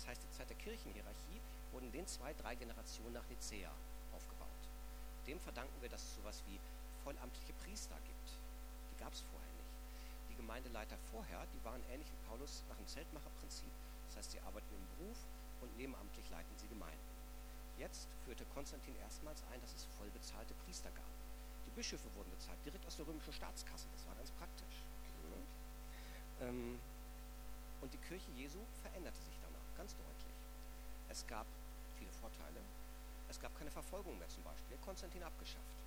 [0.00, 1.40] Das heißt die Zeit der Kirchenhierarchie,
[1.72, 3.68] wurde in den zwei, drei Generationen nach Nicäa
[4.16, 4.64] aufgebaut.
[5.26, 6.58] Dem verdanken wir, dass es sowas wie
[7.04, 8.28] vollamtliche Priester gibt.
[8.88, 9.76] Die gab es vorher nicht.
[10.32, 13.68] Die Gemeindeleiter vorher, die waren ähnlich wie Paulus nach dem Zeltmacherprinzip.
[14.08, 15.18] Das heißt, sie arbeiten im Beruf
[15.60, 17.10] und nebenamtlich leiten sie Gemeinden.
[17.76, 21.12] Jetzt führte Konstantin erstmals ein, dass es voll bezahlte Priester gab.
[21.68, 23.84] Die Bischöfe wurden bezahlt, direkt aus der römischen Staatskasse.
[23.92, 24.80] Das war ganz praktisch.
[26.40, 26.80] Ähm,
[27.80, 29.29] und die Kirche Jesu veränderte sich
[29.80, 30.36] ganz deutlich.
[31.08, 31.46] Es gab
[31.96, 32.60] viele Vorteile.
[33.32, 34.76] Es gab keine Verfolgung mehr zum Beispiel.
[34.84, 35.80] Konstantin abgeschafft.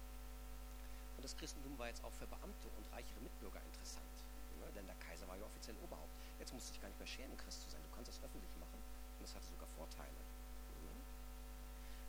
[1.16, 4.18] Und das Christentum war jetzt auch für Beamte und reichere Mitbürger interessant.
[4.58, 4.66] Ne?
[4.74, 6.10] Denn der Kaiser war ja offiziell Oberhaupt.
[6.40, 7.82] Jetzt musste ich gar nicht mehr schämen, Christ zu sein.
[7.86, 8.82] Du kannst das öffentlich machen.
[8.82, 10.22] Und das hatte sogar Vorteile.
[10.90, 10.98] Ne?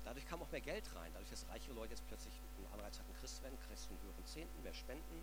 [0.09, 1.12] Dadurch kam auch mehr Geld rein.
[1.12, 4.25] Dadurch, dass reichere Leute jetzt plötzlich einen Anreiz hatten, Christ zu werden, du einen höheren
[4.25, 5.20] Zehnten, mehr Spenden.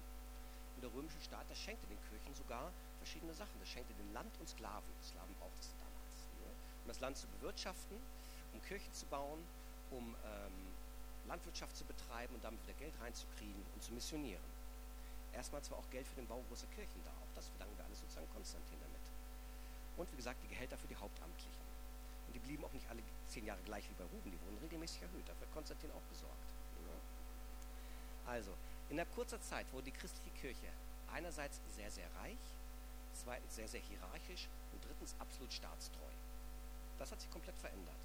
[0.77, 2.69] Und der römische Staat, das schenkte den Kirchen sogar
[3.01, 3.57] verschiedene Sachen.
[3.57, 4.93] Das schenkte den Land und Sklaven.
[5.01, 5.73] Sklaven damals.
[5.75, 5.80] Ne?
[6.83, 7.97] Um das Land zu bewirtschaften,
[8.53, 9.39] um Kirchen zu bauen,
[9.91, 10.71] um ähm,
[11.27, 14.43] Landwirtschaft zu betreiben und damit wieder Geld reinzukriegen und zu missionieren.
[15.33, 17.11] Erstmals war auch Geld für den Bau großer Kirchen da.
[17.11, 19.05] Auch das verdanken wir alles sozusagen Konstantin damit.
[19.97, 21.61] Und wie gesagt, die Gehälter für die Hauptamtlichen.
[22.27, 25.01] Und die blieben auch nicht alle zehn Jahre gleich wie bei Ruben, die wurden regelmäßig
[25.01, 25.27] erhöht.
[25.27, 26.47] Dafür hat Konstantin auch gesorgt.
[26.83, 28.31] Ja.
[28.31, 28.51] Also,
[28.89, 30.67] in der kurzer Zeit wurde die christliche Kirche
[31.13, 32.39] einerseits sehr, sehr reich,
[33.13, 36.11] zweitens sehr, sehr hierarchisch und drittens absolut staatstreu.
[37.01, 37.97] Das hat sich komplett verändert.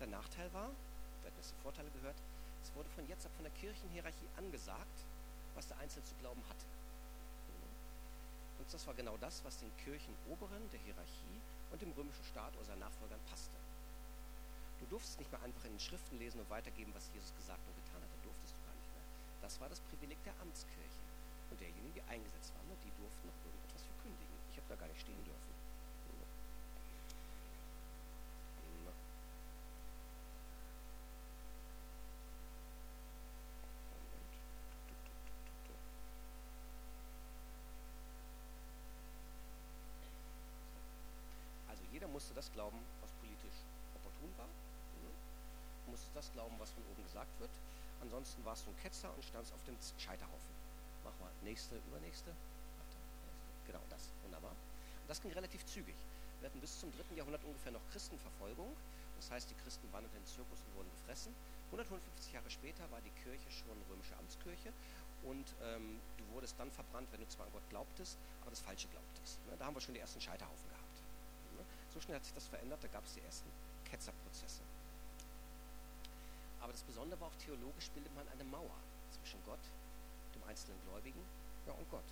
[0.00, 2.18] Der Nachteil war, wir hatten jetzt Vorteile gehört,
[2.60, 4.98] es wurde von jetzt ab von der Kirchenhierarchie angesagt,
[5.54, 6.66] was der Einzelne zu glauben hatte.
[8.58, 11.38] Und das war genau das, was den Kirchenoberen der Hierarchie
[11.70, 13.54] und dem römischen Staat oder seinen Nachfolgern passte.
[14.82, 17.78] Du durftest nicht mehr einfach in den Schriften lesen und weitergeben, was Jesus gesagt und
[17.78, 18.18] getan hatte.
[18.26, 19.06] Durftest du gar nicht mehr.
[19.38, 20.98] Das war das Privileg der Amtskirche
[21.54, 22.74] und derjenigen, die eingesetzt waren.
[22.74, 24.34] Und die durften noch irgendetwas verkündigen.
[24.50, 25.54] Ich habe da gar nicht stehen dürfen.
[41.76, 43.58] Also jeder musste das glauben, was politisch
[43.98, 44.46] opportun war.
[44.46, 47.50] Du musstest das glauben, was von oben gesagt wird.
[48.00, 50.54] Ansonsten warst du ein Ketzer und standst auf dem Scheiterhaufen.
[51.02, 52.30] Mach mal nächste, übernächste.
[53.66, 54.52] Genau das, wunderbar.
[54.52, 55.96] Und das ging relativ zügig.
[56.38, 58.70] Wir hatten bis zum dritten Jahrhundert ungefähr noch Christenverfolgung.
[59.16, 61.34] Das heißt, die Christen wanderten in den Zirkus und wurden gefressen.
[61.72, 64.70] 150 Jahre später war die Kirche schon römische Amtskirche
[65.24, 68.86] und ähm, du wurdest dann verbrannt, wenn du zwar an Gott glaubtest, aber das Falsche
[68.86, 69.44] glaubtest.
[69.46, 69.56] Ne?
[69.58, 70.75] Da haben wir schon die ersten Scheiterhaufen gehabt.
[71.96, 72.02] Ne?
[72.02, 73.48] So hat sich das verändert, da gab es die ersten
[73.88, 74.60] Ketzerprozesse.
[76.60, 78.76] Aber das Besondere war auch, theologisch bildet man eine Mauer
[79.10, 79.64] zwischen Gott,
[80.34, 81.20] dem einzelnen Gläubigen
[81.66, 82.04] ja, und Gott.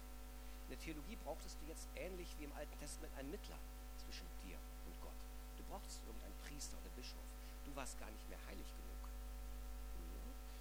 [0.65, 3.59] In der Theologie brauchtest du jetzt ähnlich wie im Alten Testament einen Mittler
[3.99, 5.21] zwischen dir und Gott.
[5.59, 7.29] Du brauchtest irgendeinen Priester oder Bischof.
[7.67, 9.03] Du warst gar nicht mehr heilig genug.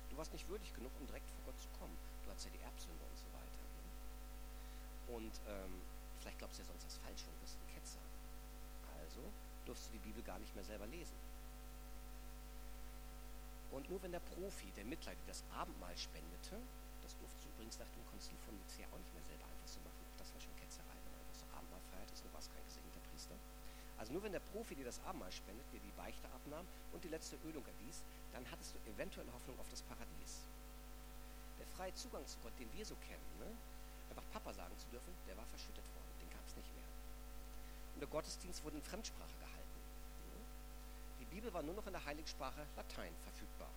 [0.10, 1.96] Du warst nicht würdig genug, um direkt vor Gott zu kommen.
[2.26, 3.64] Du hattest ja die Erbsünde und so weiter.
[5.16, 5.82] Und ähm,
[6.20, 8.04] vielleicht glaubst du ja sonst das Falsche und bist ein Ketzer.
[9.14, 9.30] Also
[9.66, 11.14] durfst du die Bibel gar nicht mehr selber lesen.
[13.70, 16.58] Und nur wenn der Profi, der Mittler, das Abendmahl spendete,
[17.06, 19.78] das durfte du übrigens nach dem Konzil von Nicea auch nicht mehr selber einfach so
[19.86, 20.02] machen.
[20.18, 23.02] Das war schon Ketzerei, wenn man einfach so Abendmahl feiert ist, du warst kein gesegneter
[23.14, 23.38] Priester.
[24.02, 27.14] Also nur wenn der Profi dir das Abendmahl spendet, dir die Beichte abnahm und die
[27.14, 28.02] letzte Ölung erwies,
[28.34, 30.42] dann hattest du eventuell Hoffnung auf das Paradies.
[31.62, 33.50] Der freie Zugang zu Gott, den wir so kennen, ne?
[34.10, 36.90] einfach Papa sagen zu dürfen, der war verschüttet worden, den gab es nicht mehr.
[37.93, 39.80] Und der Gottesdienst wurde in Fremdsprache gehalten.
[41.22, 43.72] Die Bibel war nur noch in der Heiligsprache Latein verfügbar.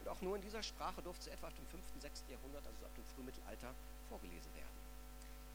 [0.00, 2.24] Und auch nur in dieser Sprache durfte sie etwa ab dem 5., 6.
[2.28, 3.72] Jahrhundert, also ab dem Frühmittelalter,
[4.10, 4.76] vorgelesen werden.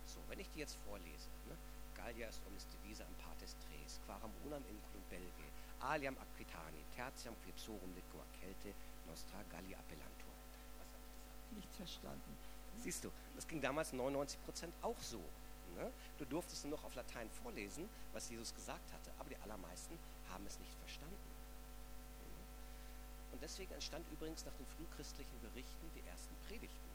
[0.08, 1.56] So, wenn ich die jetzt vorlese, ne?
[1.94, 5.46] Gallia est omnis divisa in partes tres, quaram unam inculum belge,
[5.86, 8.74] aliam aquitani, tertiam quipsorum liquor celte,
[9.06, 10.34] nostra Galli appellantur.
[10.50, 11.54] Was habe ich gesagt?
[11.54, 12.38] Nicht verstanden.
[12.82, 15.22] Siehst du, das ging damals 99 Prozent auch so.
[15.76, 15.92] Ne?
[16.18, 19.98] Du durftest nur noch auf Latein vorlesen, was Jesus gesagt hatte, aber die allermeisten
[20.30, 21.18] haben es nicht verstanden.
[23.32, 26.92] Und deswegen entstand übrigens nach den frühchristlichen Berichten die ersten Predigten.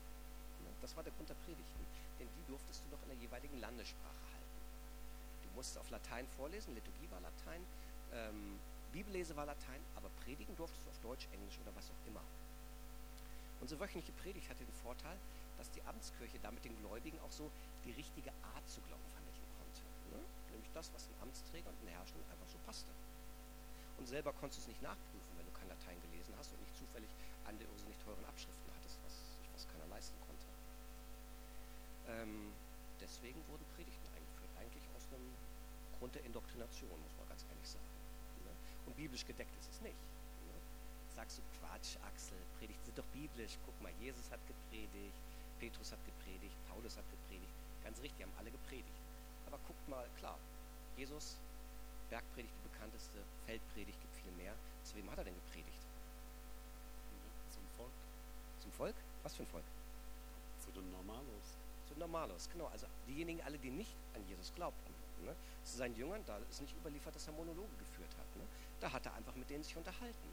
[0.65, 0.71] Ne?
[0.83, 1.87] Das war der Grund der Predigten,
[2.21, 4.61] denn die durftest du noch in der jeweiligen Landessprache halten.
[5.43, 7.65] Du musstest auf Latein vorlesen, Liturgie war Latein,
[8.12, 8.61] ähm,
[8.93, 12.23] Bibellese war Latein, aber predigen durftest du auf Deutsch, Englisch oder was auch immer.
[13.61, 15.17] Unsere wöchentliche Predigt hatte den Vorteil,
[15.59, 17.51] dass die Amtskirche damit den Gläubigen auch so
[17.87, 19.83] die richtige Art zu glauben vermitteln konnte.
[20.11, 20.20] Ne?
[20.51, 22.90] Nämlich das, was den Amtsträger und den Herrschenden einfach so passte.
[23.96, 26.77] Und selber konntest du es nicht nachprüfen, wenn du kein Latein gelesen hast und nicht
[26.77, 27.09] zufällig
[27.46, 29.14] eine der irrsinnig teuren Abschriften hattest, was
[29.55, 30.46] fast keiner leisten konnte.
[32.11, 32.53] Ähm,
[33.01, 35.31] deswegen wurden Predigten eingeführt, eigentlich aus einem
[35.96, 37.88] aufgrund der Indoktrination, muss man ganz ehrlich sagen.
[38.44, 38.53] Ne?
[38.85, 39.96] Und biblisch gedeckt ist es nicht.
[40.44, 40.57] Ne?
[41.16, 43.57] Sagst du Quatsch, Axel, Predigten sind doch biblisch.
[43.64, 45.16] Guck mal, Jesus hat gepredigt,
[45.59, 47.56] Petrus hat gepredigt, Paulus hat gepredigt.
[47.87, 48.99] Ganz richtig, haben alle gepredigt.
[49.46, 50.37] Aber guckt mal, klar,
[50.96, 51.38] Jesus,
[52.11, 54.55] Bergpredigt die bekannteste, Feldpredigt gibt viel mehr.
[54.83, 55.87] Zu wem hat er denn gepredigt?
[57.51, 57.92] Zum Volk,
[58.59, 58.94] Zum Volk?
[59.22, 59.64] Was für ein Volk?
[60.66, 61.46] zu den Normalos.
[61.87, 62.66] Zu den Normalos, genau.
[62.66, 64.94] Also diejenigen alle, die nicht an Jesus glaubten.
[65.25, 65.35] Ne?
[65.62, 68.37] Zu seinen Jüngern, da ist nicht überliefert, dass er Monologe geführt hat.
[68.37, 68.42] Ne?
[68.81, 70.29] Da hat er einfach mit denen sich unterhalten.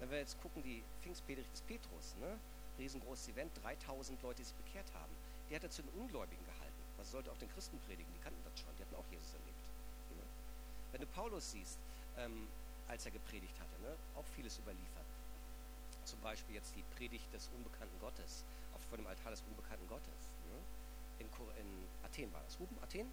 [0.00, 2.38] Wenn wir jetzt gucken, die Pfingstpredigt des Petrus, ne?
[2.78, 5.12] riesengroßes Event, 3000 Leute, die sich bekehrt haben,
[5.48, 6.44] die hat er zu den Ungläubigen
[7.00, 8.12] Was sollte auch den Christen predigen?
[8.12, 9.56] Die kannten das schon, die hatten auch Jesus erlebt.
[10.92, 11.78] Wenn du Paulus siehst,
[12.18, 12.46] ähm,
[12.88, 13.96] als er gepredigt hatte, ne?
[14.16, 15.06] auch vieles überliefert.
[16.04, 20.28] Zum Beispiel jetzt die Predigt des unbekannten Gottes, auf vor dem Altar des unbekannten Gottes.
[20.50, 21.24] Ne?
[21.24, 21.26] In,
[21.60, 22.58] in Athen war das.
[22.58, 23.06] Ruben, Athen?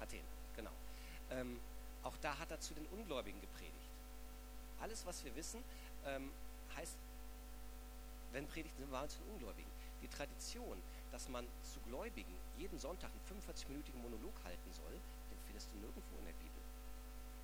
[0.00, 0.72] Athen, genau.
[1.30, 1.58] Ähm,
[2.02, 3.74] auch da hat er zu den Ungläubigen gepredigt.
[4.80, 5.64] Alles, was wir wissen,
[6.06, 6.30] ähm,
[6.76, 6.96] heißt,
[8.32, 9.70] wenn Predigten sind, waren es zu den Ungläubigen.
[10.02, 10.80] Die Tradition,
[11.12, 16.18] dass man zu Gläubigen jeden Sonntag einen 45-minütigen Monolog halten soll, den findest du nirgendwo
[16.18, 16.62] in der Bibel.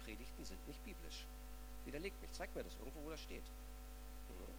[0.04, 1.26] Predigten sind nicht biblisch.
[1.84, 3.42] Widerlegt mich, zeig mir das irgendwo, wo das steht.
[3.42, 4.54] Mhm.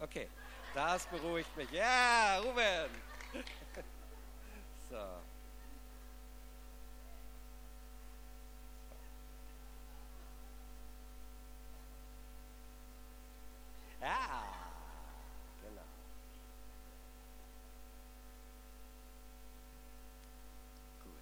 [0.00, 0.28] Okay,
[0.74, 1.70] das beruhigt mich.
[1.70, 2.90] Ja, Ruben!
[4.90, 4.96] so.
[14.00, 14.44] Ja,
[15.62, 15.82] genau.
[21.02, 21.12] Gut.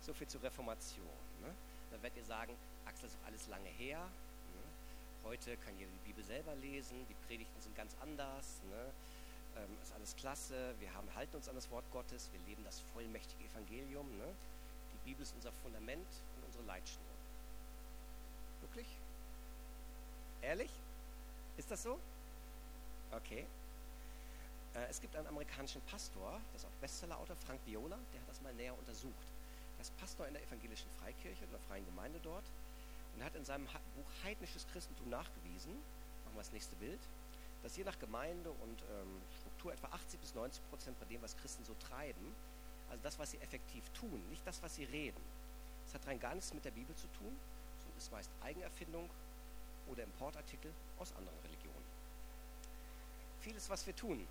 [0.00, 1.06] So viel zur Reformation.
[1.42, 1.54] Ne?
[1.90, 2.52] Dann werdet ihr sagen,
[2.86, 3.98] Axel, ist doch alles lange her.
[4.00, 4.62] Ne?
[5.24, 8.60] Heute kann jeder die Bibel selber lesen, die Predigten sind ganz anders.
[8.70, 8.92] Ne?
[9.56, 12.82] Ähm, ist alles klasse, wir haben, halten uns an das Wort Gottes, wir leben das
[12.94, 14.06] vollmächtige Evangelium.
[14.18, 14.28] Ne?
[14.92, 17.04] Die Bibel ist unser Fundament und unsere Leitschnur.
[18.62, 18.86] Wirklich?
[20.42, 20.70] Ehrlich?
[21.56, 21.98] Ist das so?
[23.12, 23.46] Okay.
[24.74, 28.40] Äh, es gibt einen amerikanischen Pastor, das ist auch Bestsellerautor, Frank Viola, der hat das
[28.42, 29.26] mal näher untersucht.
[29.80, 32.44] Ist Pastor in der evangelischen Freikirche, in der freien Gemeinde dort,
[33.14, 35.72] und hat in seinem Buch Heidnisches Christentum nachgewiesen,
[36.24, 37.00] machen wir das nächste Bild,
[37.62, 41.36] dass je nach Gemeinde und ähm, Struktur etwa 80 bis 90 Prozent bei dem, was
[41.36, 42.34] Christen so treiben,
[42.90, 45.20] also das, was sie effektiv tun, nicht das, was sie reden.
[45.84, 47.34] Das hat rein gar nichts mit der Bibel zu tun,
[47.80, 49.08] sondern ist meist Eigenerfindung
[49.88, 51.84] oder Importartikel aus anderen Religionen.
[53.40, 54.26] Vieles, was wir tun,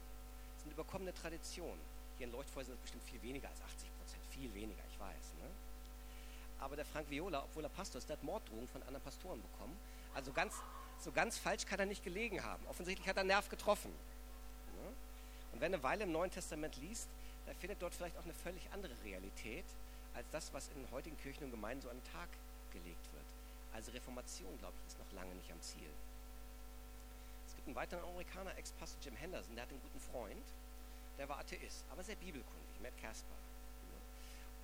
[0.57, 1.79] sind überkommene Traditionen.
[2.17, 5.33] Hier in Leuchtfeuer sind es bestimmt viel weniger als 80 Prozent, viel weniger, ich weiß.
[5.39, 5.49] Ne?
[6.59, 9.77] Aber der Frank Viola, obwohl er Pastor ist, der hat Morddrohungen von anderen Pastoren bekommen.
[10.13, 10.55] Also ganz,
[10.99, 12.65] so ganz falsch kann er nicht gelegen haben.
[12.67, 13.91] Offensichtlich hat er Nerv getroffen.
[13.91, 14.87] Ne?
[15.53, 17.09] Und wenn er eine Weile im Neuen Testament liest,
[17.45, 19.65] dann findet dort vielleicht auch eine völlig andere Realität
[20.15, 22.29] als das, was in heutigen Kirchen und Gemeinden so an den Tag
[22.71, 23.25] gelegt wird.
[23.73, 25.89] Also Reformation, glaube ich, ist noch lange nicht am Ziel.
[27.45, 30.45] Es gibt einen weiteren Amerikaner, Ex-Pastor Jim Henderson, der hat einen guten Freund,
[31.17, 33.35] der war Atheist, aber sehr bibelkundig, Matt Casper.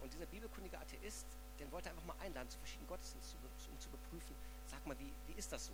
[0.01, 1.25] Und dieser bibelkundige Atheist,
[1.59, 3.39] den wollte er einfach mal einladen zu verschiedenen Gottesdiensten,
[3.71, 4.35] um zu überprüfen,
[4.65, 5.73] sag mal, wie, wie ist das so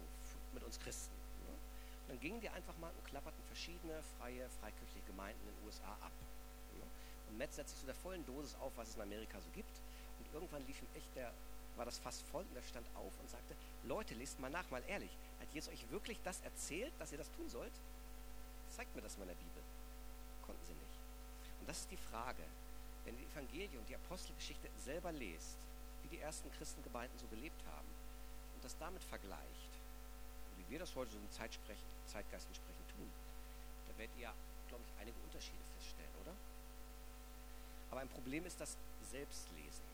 [0.54, 1.16] mit uns Christen?
[1.46, 1.52] Ne?
[1.52, 5.94] Und dann gingen die einfach mal und klapperten verschiedene freie, freikirchliche Gemeinden in den USA
[6.02, 6.12] ab.
[6.76, 6.84] Ne?
[7.30, 9.82] Und Matt setzt sich zu der vollen Dosis auf, was es in Amerika so gibt.
[10.20, 11.32] Und irgendwann lief ihm echt der,
[11.78, 14.84] war das fast voll und er stand auf und sagte, Leute, lest mal nach, mal
[14.88, 17.74] ehrlich, hat Jesus euch wirklich das erzählt, dass ihr das tun sollt?
[18.76, 19.63] Zeigt mir das mal in der Bibel.
[20.46, 21.00] Konnten sie nicht.
[21.62, 22.44] Und das ist die Frage.
[23.08, 25.56] Wenn ihr die Evangelien und die Apostelgeschichte selber lest,
[26.04, 27.88] wie die ersten Christengemeinden so gelebt haben
[28.54, 29.72] und das damit vergleicht,
[30.58, 33.10] wie wir das heute so im Zeitgeist entsprechend tun,
[33.88, 34.34] da werdet ihr,
[34.67, 36.36] glaube ich, einige Unterschiede feststellen, oder?
[37.91, 38.76] Aber ein Problem ist das
[39.10, 39.88] Selbstlesen.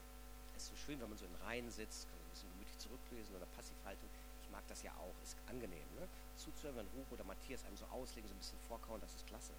[0.58, 2.80] Es ist so schön, wenn man so in Reihen sitzt, kann man ein bisschen gemütlich
[2.80, 4.10] zurücklesen oder Passivhaltung.
[4.42, 5.86] Ich mag das ja auch, ist angenehm.
[6.02, 6.10] Ne?
[6.36, 9.54] Zuzuhören, wenn Ruben oder Matthias einem so auslegen, so ein bisschen vorkauen, das ist klasse.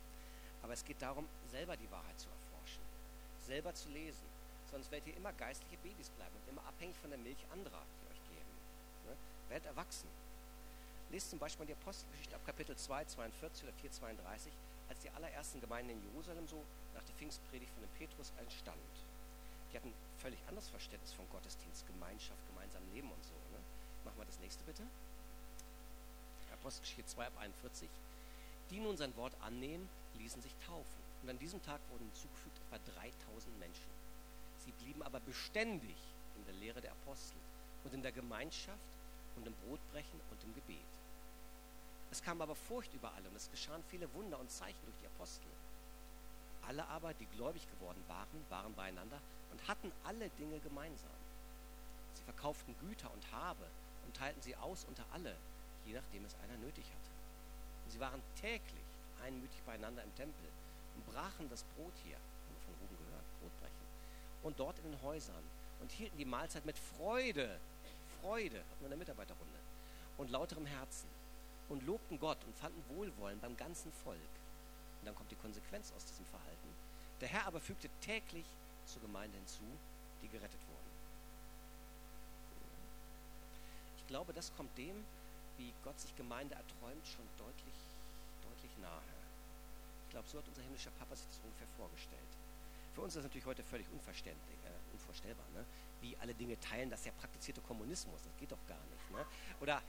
[0.62, 2.43] Aber es geht darum, selber die Wahrheit zu erforschen,
[3.44, 4.24] selber zu lesen.
[4.70, 8.12] Sonst werdet ihr immer geistliche Babys bleiben und immer abhängig von der Milch anderer, die
[8.12, 8.50] euch geben.
[9.06, 9.16] Ne?
[9.48, 10.08] Werdet erwachsen.
[11.10, 14.52] Lest zum Beispiel die Apostelgeschichte ab Kapitel 2, 42 oder 4, 32,
[14.88, 18.78] als die allerersten Gemeinden in Jerusalem so nach der Pfingstpredigt von dem Petrus entstand.
[19.70, 23.34] Die hatten ein völlig anderes Verständnis von Gottesdienst, Gemeinschaft, gemeinsam Leben und so.
[23.52, 23.58] Ne?
[24.04, 24.82] Machen wir das nächste bitte.
[26.64, 27.88] Apostelgeschichte 2 ab 41.
[28.70, 29.86] Die nun sein Wort annehmen,
[30.18, 31.04] ließen sich taufen.
[31.22, 33.90] Und an diesem Tag wurden hinzugefügt etwa 3000 Menschen.
[34.64, 35.96] Sie blieben aber beständig
[36.36, 37.38] in der Lehre der Apostel
[37.84, 38.78] und in der Gemeinschaft
[39.36, 40.94] und im Brotbrechen und im Gebet.
[42.10, 45.06] Es kam aber Furcht über alle und es geschahen viele Wunder und Zeichen durch die
[45.06, 45.48] Apostel.
[46.66, 49.20] Alle aber, die gläubig geworden waren, waren beieinander
[49.52, 51.10] und hatten alle Dinge gemeinsam.
[52.14, 53.66] Sie verkauften Güter und Habe
[54.06, 55.36] und teilten sie aus unter alle,
[55.86, 57.10] je nachdem es einer nötig hatte.
[57.84, 58.86] Und sie waren täglich
[59.22, 60.48] einmütig beieinander im Tempel
[60.96, 63.86] und brachen das Brot hier, haben wir von Ruben gehört, Brotbrechen,
[64.44, 65.42] und dort in den Häusern
[65.80, 67.58] und hielten die Mahlzeit mit Freude,
[68.20, 69.58] Freude, hatten wir in der Mitarbeiterrunde,
[70.18, 71.08] und lauterem Herzen
[71.68, 74.18] und lobten Gott und fanden Wohlwollen beim ganzen Volk.
[75.00, 76.68] Und dann kommt die Konsequenz aus diesem Verhalten.
[77.20, 78.44] Der Herr aber fügte täglich
[78.86, 79.64] zur Gemeinde hinzu,
[80.22, 80.84] die gerettet wurden.
[83.98, 85.04] Ich glaube, das kommt dem,
[85.56, 87.74] wie Gott sich Gemeinde erträumt, schon deutlich,
[88.42, 89.02] deutlich nahe.
[90.04, 92.43] Ich glaube, so hat unser himmlischer Papa sich das ungefähr vorgestellt.
[92.94, 95.64] Für uns ist das natürlich heute völlig unverständlich, äh, unvorstellbar, ne?
[96.00, 99.10] wie alle Dinge teilen, das ist ja praktizierte Kommunismus, das geht doch gar nicht.
[99.10, 99.26] Ne?
[99.60, 99.82] Oder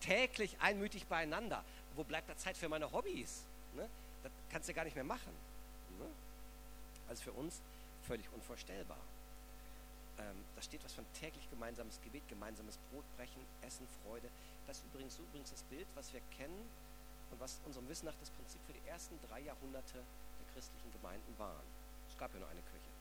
[0.00, 1.64] täglich einmütig beieinander.
[1.94, 3.44] Wo bleibt da Zeit für meine Hobbys?
[3.74, 3.88] Ne?
[4.22, 5.32] Das kannst du gar nicht mehr machen.
[5.98, 6.06] Ne?
[7.08, 7.62] Also für uns
[8.06, 8.98] völlig unvorstellbar.
[10.18, 14.28] Ähm, da steht was von täglich gemeinsames Gebet, gemeinsames Brotbrechen, Essen, Freude.
[14.66, 16.68] Das ist übrigens, so übrigens das Bild, was wir kennen
[17.30, 21.38] und was unserem Wissen nach das Prinzip für die ersten drei Jahrhunderte der christlichen Gemeinden
[21.38, 21.79] waren.
[22.20, 22.92] Gab ja nur eine Kirche.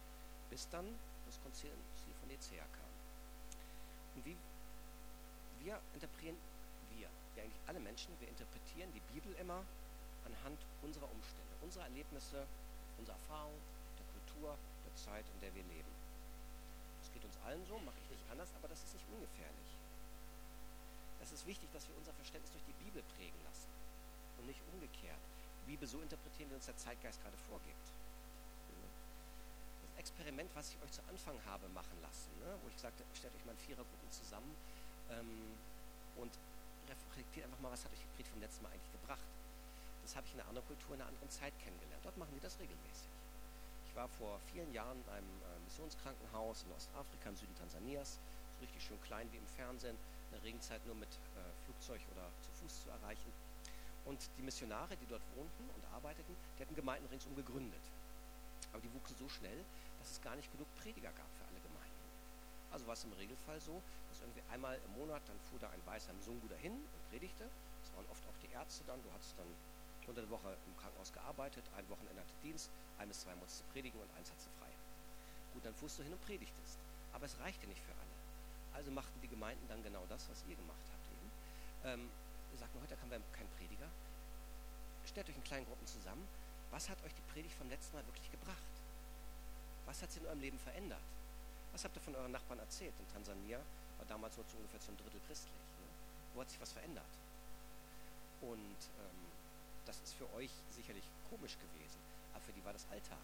[0.50, 0.88] Bis dann
[1.28, 1.76] das Konzil
[2.24, 2.94] von Nicea kam.
[4.16, 4.38] Und wie
[5.60, 6.38] wir interpretieren,
[6.96, 9.60] wir, wir eigentlich alle Menschen, wir interpretieren die Bibel immer
[10.24, 12.48] anhand unserer Umstände, unserer Erlebnisse,
[12.98, 13.60] unserer Erfahrung,
[14.00, 14.56] der Kultur,
[14.88, 15.94] der Zeit, in der wir leben.
[17.04, 19.70] Das geht uns allen so, mache ich nicht anders, aber das ist nicht ungefährlich.
[21.20, 23.68] Es ist wichtig, dass wir unser Verständnis durch die Bibel prägen lassen
[24.40, 25.20] und nicht umgekehrt.
[25.68, 27.79] Die Bibel so interpretieren, wie uns der Zeitgeist gerade vorgibt.
[30.00, 33.46] Experiment, was ich euch zu Anfang habe machen lassen, ne, wo ich sagte, stellt euch
[33.46, 34.56] mal in Vierergruppen zusammen
[35.12, 35.60] ähm,
[36.16, 36.32] und
[36.88, 39.28] reflektiert einfach mal, was hat euch Predigt vom letzten Mal eigentlich gebracht.
[40.04, 42.02] Das habe ich in einer anderen Kultur, in einer anderen Zeit kennengelernt.
[42.02, 43.12] Dort machen die das regelmäßig.
[43.86, 48.18] Ich war vor vielen Jahren in einem äh, Missionskrankenhaus in Ostafrika, im Süden Tansanias,
[48.56, 52.26] so richtig schön klein wie im Fernsehen, in der Regenzeit nur mit äh, Flugzeug oder
[52.40, 53.30] zu Fuß zu erreichen.
[54.06, 57.84] Und die Missionare, die dort wohnten und arbeiteten, die hatten Gemeinden ringsum gegründet.
[58.72, 59.66] Aber die wuchsen so schnell,
[60.00, 62.06] dass es gar nicht genug Prediger gab für alle Gemeinden.
[62.72, 65.86] Also war es im Regelfall so, dass irgendwie einmal im Monat, dann fuhr da ein
[65.86, 67.46] weißer Msungu dahin und predigte.
[67.82, 69.02] Das waren oft auch die Ärzte dann.
[69.04, 69.48] Du hattest dann
[70.10, 73.74] unter der Woche im Krankenhaus gearbeitet, ein Wochenende hatte Dienst, ein bis zwei musstest du
[73.74, 74.74] predigen und eins hattest du frei.
[75.54, 76.80] Gut, dann fuhrst du hin und predigtest.
[77.14, 78.16] Aber es reichte nicht für alle.
[78.74, 81.30] Also machten die Gemeinden dann genau das, was ihr gemacht habt eben.
[81.86, 82.10] Ähm,
[82.50, 83.90] wir sagten, heute haben wir keinen Prediger.
[85.06, 86.28] Stellt euch in kleinen Gruppen zusammen.
[86.72, 88.79] Was hat euch die Predigt vom letzten Mal wirklich gebracht?
[89.90, 91.02] Was hat sie in eurem Leben verändert?
[91.72, 92.94] Was habt ihr von euren Nachbarn erzählt?
[93.00, 93.58] In Tansania
[93.98, 95.52] war damals nur zu ungefähr zum Drittel christlich.
[95.52, 95.88] Ne?
[96.36, 97.10] Wo hat sich was verändert?
[98.42, 99.20] Und ähm,
[99.88, 101.98] das ist für euch sicherlich komisch gewesen,
[102.34, 103.18] aber für die war das Alltag.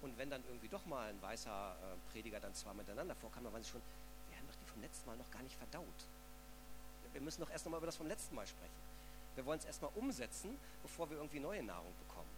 [0.00, 3.52] Und wenn dann irgendwie doch mal ein weißer äh, Prediger dann zwar miteinander vorkam, dann
[3.52, 3.82] waren sie schon,
[4.30, 6.06] wir haben doch die vom letzten Mal noch gar nicht verdaut.
[7.12, 8.82] Wir müssen doch erst nochmal über das vom letzten Mal sprechen.
[9.34, 12.30] Wir wollen es erstmal umsetzen, bevor wir irgendwie neue Nahrung bekommen.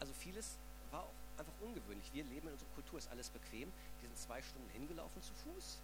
[0.00, 0.58] Also vieles
[0.90, 2.12] war auch einfach ungewöhnlich.
[2.12, 3.72] Wir leben in unserer Kultur, ist alles bequem.
[4.00, 5.78] Die sind zwei Stunden hingelaufen zu Fuß.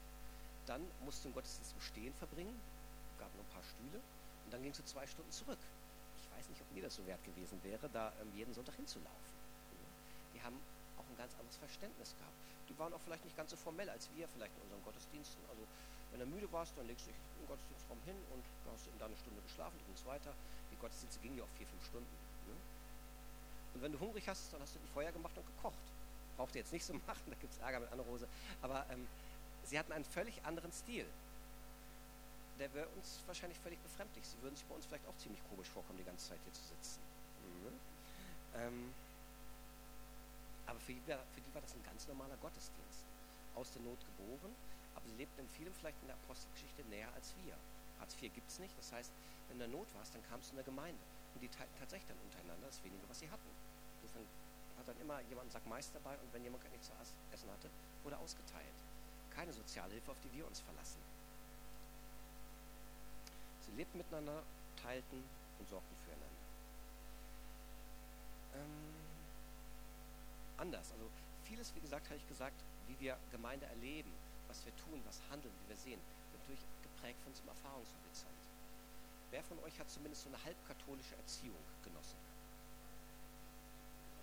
[0.66, 2.55] Dann mussten den Gottesdienst im Stehen verbringen.
[3.18, 4.01] gab nur ein paar Stühle.
[4.44, 5.59] Und dann ging es zwei Stunden zurück.
[6.20, 9.33] Ich weiß nicht, ob mir das so wert gewesen wäre, da ähm, jeden Sonntag hinzulaufen.
[10.35, 10.59] Die haben
[10.98, 12.37] auch ein ganz anderes Verständnis gehabt.
[12.68, 15.42] Die waren auch vielleicht nicht ganz so formell als wir vielleicht in unseren Gottesdiensten.
[15.51, 15.62] Also
[16.12, 18.98] wenn du müde warst, dann legst du dich im Gottesdienstraum hin und hast du eben
[18.98, 20.33] da eine Stunde geschlafen, du gingst weiter.
[20.70, 22.22] Die Gottesdienste gingen ja auch vier, fünf Stunden.
[23.75, 25.79] Und wenn du hungrig hast, dann hast du ein Feuer gemacht und gekocht.
[26.37, 28.27] Braucht ihr jetzt nicht so machen, da gibt es Ärger mit Anne-Rose.
[28.61, 29.07] Aber ähm,
[29.65, 31.07] sie hatten einen völlig anderen Stil.
[32.59, 34.27] Der wäre uns wahrscheinlich völlig befremdlich.
[34.27, 36.63] Sie würden sich bei uns vielleicht auch ziemlich komisch vorkommen, die ganze Zeit hier zu
[36.63, 37.01] sitzen.
[37.43, 38.61] Mhm.
[38.61, 38.95] Ähm,
[40.67, 43.05] aber für die, für die, war das ein ganz normaler Gottesdienst.
[43.55, 44.55] Aus der Not geboren,
[44.95, 47.55] aber sie lebten in vielem vielleicht in der Apostelgeschichte näher als wir.
[48.01, 49.13] Hartz IV gibt es nicht, das heißt,
[49.49, 51.01] wenn du in der Not warst, dann kamst du in der Gemeinde.
[51.35, 53.49] Und die teilten tatsächlich dann untereinander das wenige, was sie hatten.
[54.83, 56.93] Hat dann immer jemand einen Sack Mais dabei und wenn jemand nichts zu
[57.33, 57.71] essen hatte,
[58.03, 58.75] wurde ausgeteilt.
[59.31, 60.99] Keine Sozialhilfe, auf die wir uns verlassen.
[63.65, 64.43] Sie lebten miteinander,
[64.83, 65.23] teilten
[65.61, 66.43] und sorgten füreinander.
[68.57, 68.91] Ähm,
[70.59, 71.09] anders, also
[71.45, 72.57] vieles, wie gesagt, habe ich gesagt,
[72.89, 74.11] wie wir Gemeinde erleben,
[74.49, 76.01] was wir tun, was handeln, wie wir sehen,
[76.33, 78.35] wird natürlich geprägt von unserem Erfahrungshorizont.
[79.31, 82.32] Wer von euch hat zumindest so eine halbkatholische Erziehung genossen?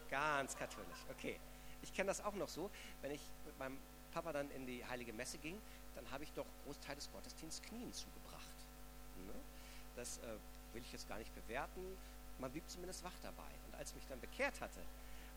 [0.09, 1.39] Ganz katholisch, okay.
[1.81, 2.69] Ich kenne das auch noch so,
[3.01, 3.77] wenn ich mit meinem
[4.11, 5.57] Papa dann in die Heilige Messe ging,
[5.95, 8.57] dann habe ich doch Großteil des Gottesdienstes Knien zugebracht.
[9.27, 9.33] Ne?
[9.95, 10.37] Das äh,
[10.73, 11.97] will ich jetzt gar nicht bewerten.
[12.39, 13.51] man blieb zumindest wach dabei.
[13.67, 14.79] Und als ich mich dann bekehrt hatte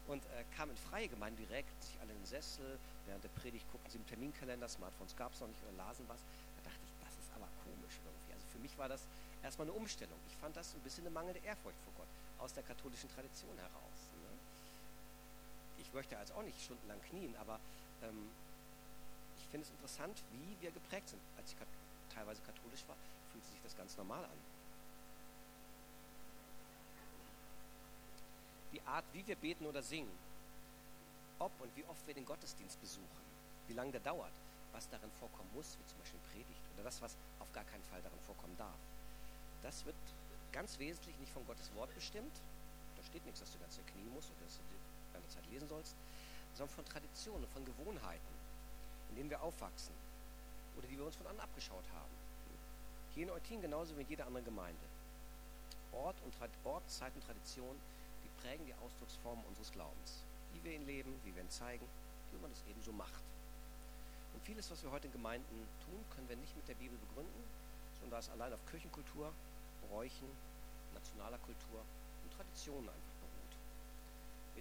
[0.08, 3.66] und äh, kam in freie Gemeinde direkt, sich alle in den Sessel, während der Predigt
[3.70, 6.20] guckten sie im Terminkalender, Smartphones gab es noch nicht oder lasen was,
[6.56, 8.32] da dachte ich, das ist aber komisch irgendwie.
[8.32, 9.06] Also für mich war das
[9.42, 10.18] erstmal eine Umstellung.
[10.28, 12.08] Ich fand das ein bisschen eine mangelnde Ehrfurcht vor Gott,
[12.38, 13.91] aus der katholischen Tradition heraus.
[15.82, 17.58] Ich möchte also auch nicht stundenlang knien, aber
[18.02, 18.30] ähm,
[19.36, 21.20] ich finde es interessant, wie wir geprägt sind.
[21.36, 21.56] Als ich
[22.14, 22.96] teilweise katholisch war,
[23.32, 24.38] fühlte sich das ganz normal an.
[28.72, 30.10] Die Art, wie wir beten oder singen,
[31.38, 33.22] ob und wie oft wir den Gottesdienst besuchen,
[33.66, 34.32] wie lange der dauert,
[34.72, 38.00] was darin vorkommen muss, wie zum Beispiel Predigt oder das, was auf gar keinen Fall
[38.00, 38.78] darin vorkommen darf.
[39.62, 39.96] Das wird
[40.52, 42.40] ganz wesentlich nicht von Gottes Wort bestimmt.
[42.96, 44.62] Da steht nichts, dass du ganz knien musst oder dass du
[45.22, 45.94] ganze Zeit lesen sollst,
[46.54, 48.34] sondern von Traditionen, von Gewohnheiten,
[49.10, 49.94] in denen wir aufwachsen
[50.76, 52.14] oder die wir uns von anderen abgeschaut haben.
[53.14, 54.86] Hier in Eutin genauso wie in jeder anderen Gemeinde.
[55.92, 57.76] Ort, und Ort, Zeit und Tradition,
[58.24, 60.24] die prägen die Ausdrucksformen unseres Glaubens.
[60.54, 61.86] Wie wir ihn leben, wie wir ihn zeigen,
[62.32, 63.22] wie man es ebenso macht.
[64.32, 67.44] Und vieles, was wir heute in Gemeinden tun, können wir nicht mit der Bibel begründen,
[68.00, 69.30] sondern da es allein auf Kirchenkultur,
[69.88, 70.28] Bräuchen,
[70.94, 71.84] nationaler Kultur
[72.24, 73.11] und Traditionen einfach.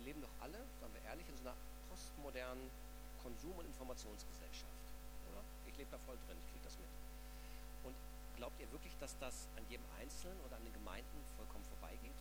[0.02, 1.54] Wir leben doch alle, sagen wir ehrlich, in so einer
[1.86, 2.74] postmodernen
[3.22, 4.82] Konsum- und Informationsgesellschaft.
[5.30, 5.46] Oder?
[5.70, 6.90] Ich lebe da voll drin, ich kriege das mit.
[7.86, 7.94] Und
[8.34, 12.18] glaubt ihr wirklich, dass das an jedem Einzelnen oder an den Gemeinden vollkommen vorbeigeht?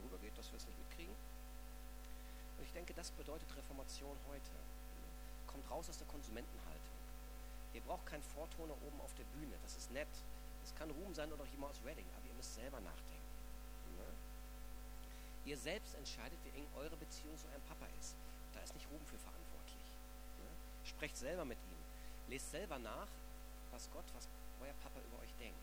[0.00, 1.12] Vorübergeht, dass wir es nicht mitkriegen?
[1.12, 4.56] Und ich denke, das bedeutet Reformation heute.
[5.44, 6.96] Kommt raus aus der Konsumentenhaltung.
[7.76, 10.08] Ihr braucht keinen Vortoner oben auf der Bühne, das ist nett.
[10.64, 13.09] Es kann Ruhm sein oder auch jemand aus Reading, aber ihr müsst selber nachdenken.
[15.44, 18.14] Ihr selbst entscheidet, wie eng eure Beziehung zu eurem Papa ist.
[18.52, 19.88] Da ist nicht Ruhm für verantwortlich.
[20.38, 20.48] Ne?
[20.84, 21.80] Sprecht selber mit ihm.
[22.28, 23.08] Lest selber nach,
[23.72, 24.28] was Gott, was
[24.60, 25.58] euer Papa über euch denkt.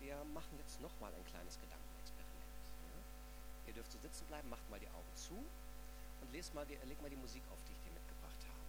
[0.00, 2.52] Wir machen jetzt nochmal ein kleines Gedankenexperiment.
[2.88, 3.68] Ne?
[3.68, 7.00] Ihr dürft so sitzen bleiben, macht mal die Augen zu und lest mal die, legt
[7.02, 8.64] mal die Musik auf, die ich dir mitgebracht habe.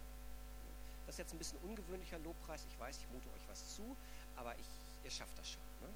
[1.06, 2.64] Das ist jetzt ein bisschen ungewöhnlicher Lobpreis.
[2.70, 3.96] Ich weiß, ich mute euch was zu,
[4.36, 4.68] aber ich,
[5.04, 5.62] ihr schafft das schon.
[5.80, 5.88] Ne?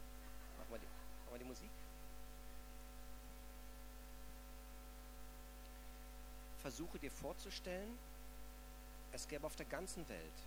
[0.58, 0.88] Machen wir die,
[1.30, 1.70] wir die Musik.
[6.66, 7.96] Versuche dir vorzustellen,
[9.12, 10.38] es gäbe auf der ganzen Welt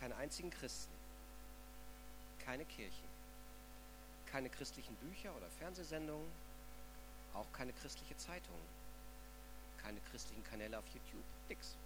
[0.00, 0.90] keinen einzigen Christen,
[2.46, 3.08] keine Kirchen,
[4.32, 6.26] keine christlichen Bücher oder Fernsehsendungen,
[7.34, 8.58] auch keine christliche Zeitung,
[9.82, 11.76] keine christlichen Kanäle auf YouTube, nix.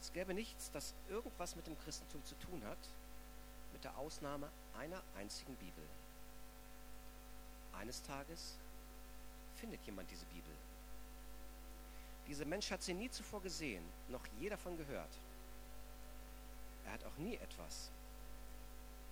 [0.00, 2.88] Es gäbe nichts, das irgendwas mit dem Christentum zu tun hat,
[3.74, 4.48] mit der Ausnahme
[4.78, 5.84] einer einzigen Bibel.
[7.74, 8.56] Eines Tages
[9.56, 10.54] findet jemand diese Bibel.
[12.26, 15.10] Dieser Mensch hat sie nie zuvor gesehen, noch je davon gehört.
[16.86, 17.90] Er hat auch nie etwas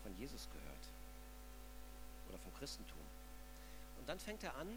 [0.03, 0.89] von Jesus gehört
[2.29, 2.99] oder vom Christentum.
[3.99, 4.69] Und dann fängt er an,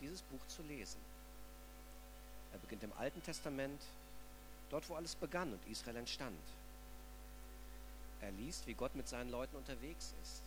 [0.00, 1.00] dieses Buch zu lesen.
[2.52, 3.82] Er beginnt im Alten Testament,
[4.70, 6.42] dort wo alles begann und Israel entstand.
[8.20, 10.42] Er liest, wie Gott mit seinen Leuten unterwegs ist.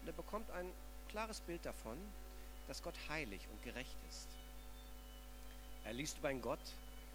[0.00, 0.70] Und er bekommt ein
[1.08, 1.98] klares Bild davon,
[2.68, 4.28] dass Gott heilig und gerecht ist.
[5.84, 6.58] Er liest über einen Gott,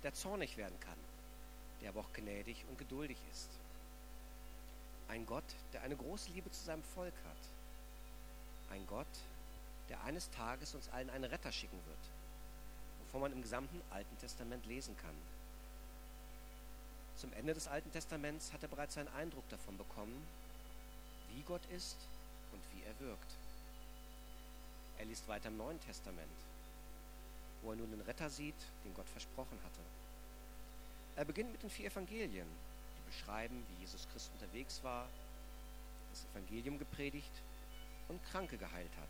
[0.04, 0.98] der zornig werden kann,
[1.82, 3.50] der aber auch gnädig und geduldig ist.
[5.08, 5.44] Ein Gott,
[5.74, 8.72] der eine große Liebe zu seinem Volk hat.
[8.72, 9.08] Ein Gott,
[9.90, 11.98] der eines Tages uns allen einen Retter schicken wird,
[13.02, 15.16] wovon man im gesamten Alten Testament lesen kann.
[17.16, 20.26] Zum Ende des Alten Testaments hat er bereits einen Eindruck davon bekommen,
[21.34, 21.98] wie Gott ist
[22.54, 23.36] und wie er wirkt.
[25.00, 26.30] Er liest weiter im Neuen Testament,
[27.62, 28.56] wo er nun den Retter sieht,
[28.86, 29.82] den Gott versprochen hatte.
[31.16, 35.08] Er beginnt mit den vier Evangelien, die beschreiben, wie Jesus Christus unterwegs war,
[36.12, 37.32] das Evangelium gepredigt
[38.08, 39.10] und Kranke geheilt hat.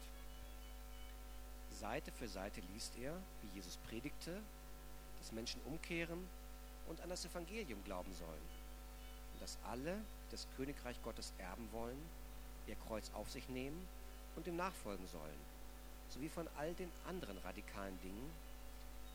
[1.80, 4.42] Seite für Seite liest er, wie Jesus predigte,
[5.20, 6.28] dass Menschen umkehren
[6.90, 8.50] und an das Evangelium glauben sollen.
[9.34, 12.02] Und dass alle, die das Königreich Gottes erben wollen,
[12.68, 13.88] ihr Kreuz auf sich nehmen
[14.36, 15.40] und ihm nachfolgen sollen,
[16.10, 18.32] sowie von all den anderen radikalen Dingen,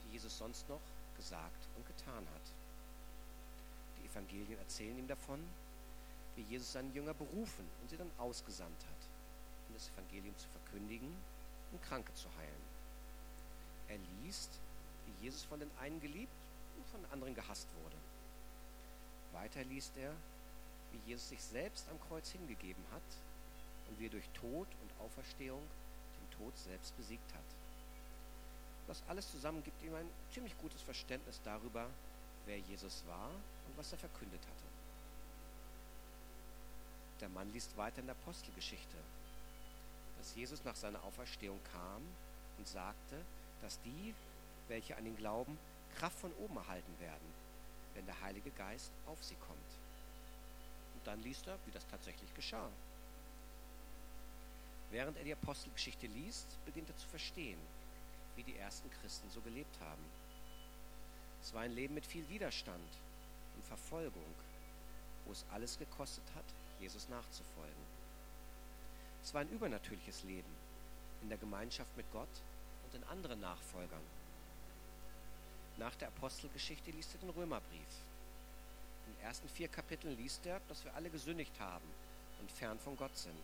[0.04, 0.80] die Jesus sonst noch
[1.16, 2.52] gesagt und getan hat.
[3.98, 5.40] Die Evangelien erzählen ihm davon,
[6.36, 9.08] wie Jesus seinen Jünger berufen und sie dann ausgesandt hat,
[9.68, 11.14] um das Evangelium zu verkündigen
[11.72, 12.74] und Kranke zu heilen.
[13.88, 14.50] Er liest,
[15.06, 16.32] wie Jesus von den einen geliebt
[16.76, 17.96] und von den anderen gehasst wurde.
[19.32, 20.12] Weiter liest er,
[20.92, 23.02] wie Jesus sich selbst am Kreuz hingegeben hat
[23.88, 25.62] und wie er durch Tod und Auferstehung
[26.38, 27.44] Tod selbst besiegt hat.
[28.86, 31.88] Das alles zusammen gibt ihm ein ziemlich gutes Verständnis darüber,
[32.46, 33.30] wer Jesus war
[33.66, 34.64] und was er verkündet hatte.
[37.20, 38.96] Der Mann liest weiter in der Apostelgeschichte.
[40.16, 42.00] Da dass Jesus nach seiner Auferstehung kam
[42.56, 43.16] und sagte,
[43.60, 44.14] dass die,
[44.68, 45.58] welche an ihn glauben,
[45.96, 47.34] Kraft von oben erhalten werden,
[47.92, 49.58] wenn der Heilige Geist auf sie kommt.
[50.94, 52.70] Und dann liest er, wie das tatsächlich geschah.
[54.94, 57.58] Während er die Apostelgeschichte liest, beginnt er zu verstehen,
[58.36, 60.04] wie die ersten Christen so gelebt haben.
[61.42, 62.92] Es war ein Leben mit viel Widerstand
[63.56, 64.34] und Verfolgung,
[65.24, 66.44] wo es alles gekostet hat,
[66.78, 67.82] Jesus nachzufolgen.
[69.24, 70.54] Es war ein übernatürliches Leben
[71.22, 72.28] in der Gemeinschaft mit Gott
[72.84, 74.06] und den anderen Nachfolgern.
[75.76, 77.94] Nach der Apostelgeschichte liest er den Römerbrief.
[79.08, 81.90] In den ersten vier Kapiteln liest er, dass wir alle gesündigt haben
[82.40, 83.42] und fern von Gott sind.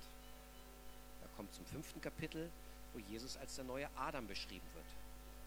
[1.22, 2.50] Er kommt zum fünften Kapitel,
[2.92, 4.86] wo Jesus als der neue Adam beschrieben wird,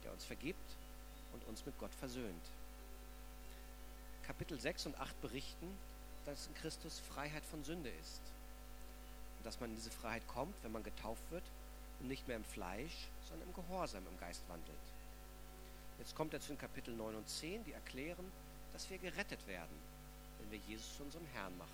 [0.03, 0.77] der uns vergibt
[1.33, 2.45] und uns mit Gott versöhnt.
[4.25, 5.67] Kapitel 6 und 8 berichten,
[6.25, 8.21] dass in Christus Freiheit von Sünde ist.
[9.37, 11.43] Und dass man in diese Freiheit kommt, wenn man getauft wird
[11.99, 14.77] und nicht mehr im Fleisch, sondern im Gehorsam im Geist wandelt.
[15.99, 18.31] Jetzt kommt er zu den Kapitel 9 und 10, die erklären,
[18.71, 19.77] dass wir gerettet werden,
[20.39, 21.69] wenn wir Jesus zu unserem Herrn machen.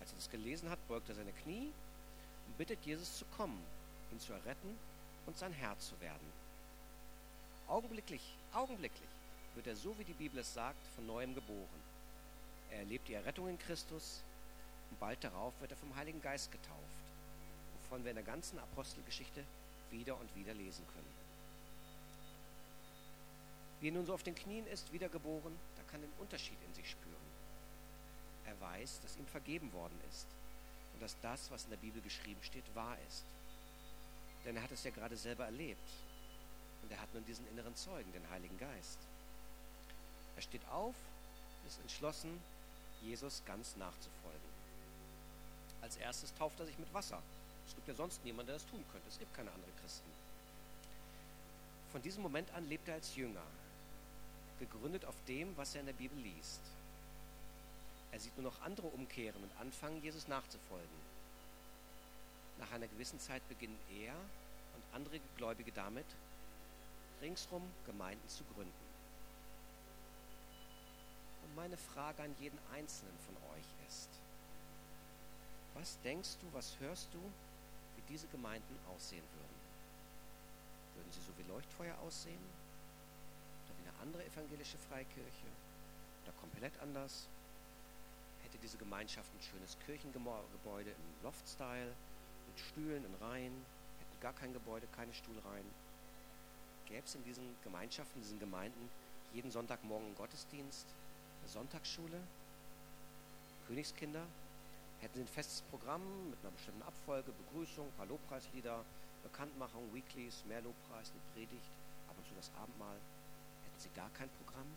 [0.00, 1.72] Als er das gelesen hat, beugt er seine Knie
[2.46, 3.60] und bittet Jesus zu kommen,
[4.12, 4.76] ihn zu erretten
[5.26, 6.32] und sein Herr zu werden.
[7.66, 8.22] Augenblicklich,
[8.52, 9.08] augenblicklich
[9.54, 11.82] wird er, so wie die Bibel es sagt, von neuem geboren.
[12.70, 14.22] Er erlebt die Errettung in Christus
[14.90, 16.78] und bald darauf wird er vom Heiligen Geist getauft,
[17.82, 19.44] wovon wir in der ganzen Apostelgeschichte
[19.90, 21.14] wieder und wieder lesen können.
[23.80, 26.90] Wie er nun so auf den Knien ist, wiedergeboren, da kann den Unterschied in sich
[26.90, 27.14] spüren.
[28.46, 30.26] Er weiß, dass ihm vergeben worden ist
[30.94, 33.24] und dass das, was in der Bibel geschrieben steht, wahr ist.
[34.44, 35.90] Denn er hat es ja gerade selber erlebt.
[36.82, 38.98] Und er hat nun diesen inneren Zeugen, den Heiligen Geist.
[40.36, 40.94] Er steht auf,
[41.66, 42.40] ist entschlossen,
[43.02, 44.40] Jesus ganz nachzufolgen.
[45.82, 47.22] Als erstes tauft er sich mit Wasser.
[47.66, 49.08] Es gibt ja sonst niemanden, der das tun könnte.
[49.08, 50.10] Es gibt keine anderen Christen.
[51.92, 53.42] Von diesem Moment an lebt er als Jünger,
[54.58, 56.60] gegründet auf dem, was er in der Bibel liest.
[58.14, 60.98] Er sieht nur noch andere umkehren und anfangen, Jesus nachzufolgen.
[62.60, 66.06] Nach einer gewissen Zeit beginnen er und andere Gläubige damit,
[67.20, 68.72] ringsrum Gemeinden zu gründen.
[71.42, 74.10] Und meine Frage an jeden Einzelnen von euch ist,
[75.74, 77.18] was denkst du, was hörst du,
[77.96, 79.58] wie diese Gemeinden aussehen würden?
[80.94, 82.46] Würden sie so wie Leuchtfeuer aussehen?
[83.64, 85.50] Oder wie eine andere evangelische Freikirche?
[86.22, 87.26] Oder komplett anders?
[88.54, 91.90] Hätte diese Gemeinschaft ein schönes Kirchengebäude im Loft-Style
[92.46, 93.52] mit Stühlen in Reihen?
[93.98, 95.66] Hätten gar kein Gebäude, keine Stuhlreihen?
[96.86, 98.88] Gäbe es in diesen Gemeinschaften, in diesen Gemeinden
[99.32, 100.86] jeden Sonntagmorgen einen Gottesdienst,
[101.40, 102.20] eine Sonntagsschule,
[103.66, 104.24] Königskinder?
[105.00, 108.84] Hätten sie ein festes Programm mit einer bestimmten Abfolge, Begrüßung, ein paar Lobpreislieder,
[109.24, 111.72] Bekanntmachung, Weeklies, mehr Lobpreis, eine Predigt,
[112.08, 112.98] ab und zu das Abendmahl.
[113.64, 114.70] Hätten sie gar kein Programm?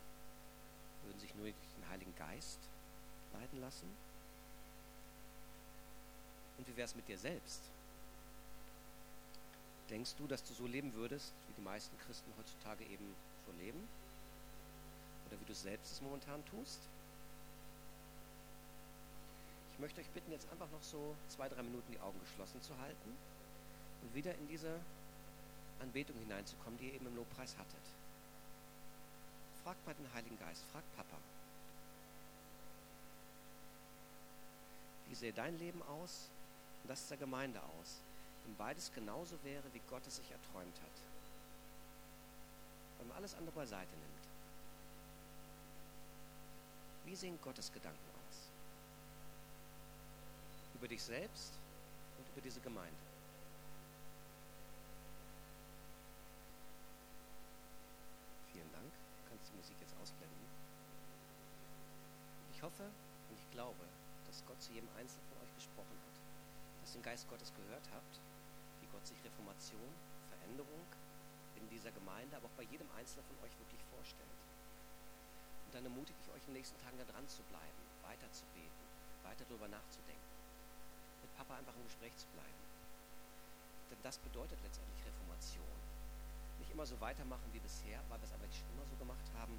[1.03, 2.59] Würden sich nur den Heiligen Geist
[3.33, 3.87] leiten lassen?
[6.57, 7.61] Und wie wäre es mit dir selbst?
[9.89, 13.15] Denkst du, dass du so leben würdest, wie die meisten Christen heutzutage eben
[13.45, 13.87] so leben?
[15.27, 16.79] Oder wie du selbst es momentan tust?
[19.73, 22.77] Ich möchte euch bitten, jetzt einfach noch so zwei, drei Minuten die Augen geschlossen zu
[22.79, 23.15] halten
[24.01, 24.79] und wieder in diese
[25.79, 27.85] Anbetung hineinzukommen, die ihr eben im Lobpreis hattet.
[29.63, 31.17] Fragt mal den Heiligen Geist, fragt Papa.
[35.09, 36.29] Wie sähe dein Leben aus
[36.83, 38.01] und das der Gemeinde aus,
[38.45, 41.01] wenn beides genauso wäre, wie Gott es sich erträumt hat?
[42.97, 44.07] Wenn man alles andere beiseite nimmt.
[47.05, 48.49] Wie sehen Gottes Gedanken aus?
[50.75, 51.53] Über dich selbst
[52.17, 52.99] und über diese Gemeinde.
[58.51, 58.83] Vielen Dank.
[58.83, 60.37] Du kannst die Musik jetzt ausblenden.
[62.53, 63.85] Ich hoffe und ich glaube,
[64.37, 66.15] dass Gott zu jedem Einzelnen von euch gesprochen hat.
[66.85, 68.21] Dass ihr den Geist Gottes gehört habt,
[68.85, 69.89] wie Gott sich Reformation,
[70.29, 70.85] Veränderung
[71.57, 74.37] in dieser Gemeinde, aber auch bei jedem Einzelnen von euch wirklich vorstellt.
[75.65, 78.45] Und dann ermutige ich euch in den nächsten Tagen da dran zu bleiben, weiter zu
[78.53, 78.85] beten,
[79.25, 80.29] weiter darüber nachzudenken,
[81.25, 82.61] mit Papa einfach im Gespräch zu bleiben.
[83.89, 85.81] Denn das bedeutet letztendlich Reformation.
[86.61, 89.57] Nicht immer so weitermachen wie bisher, weil wir es einfach schon immer so gemacht haben,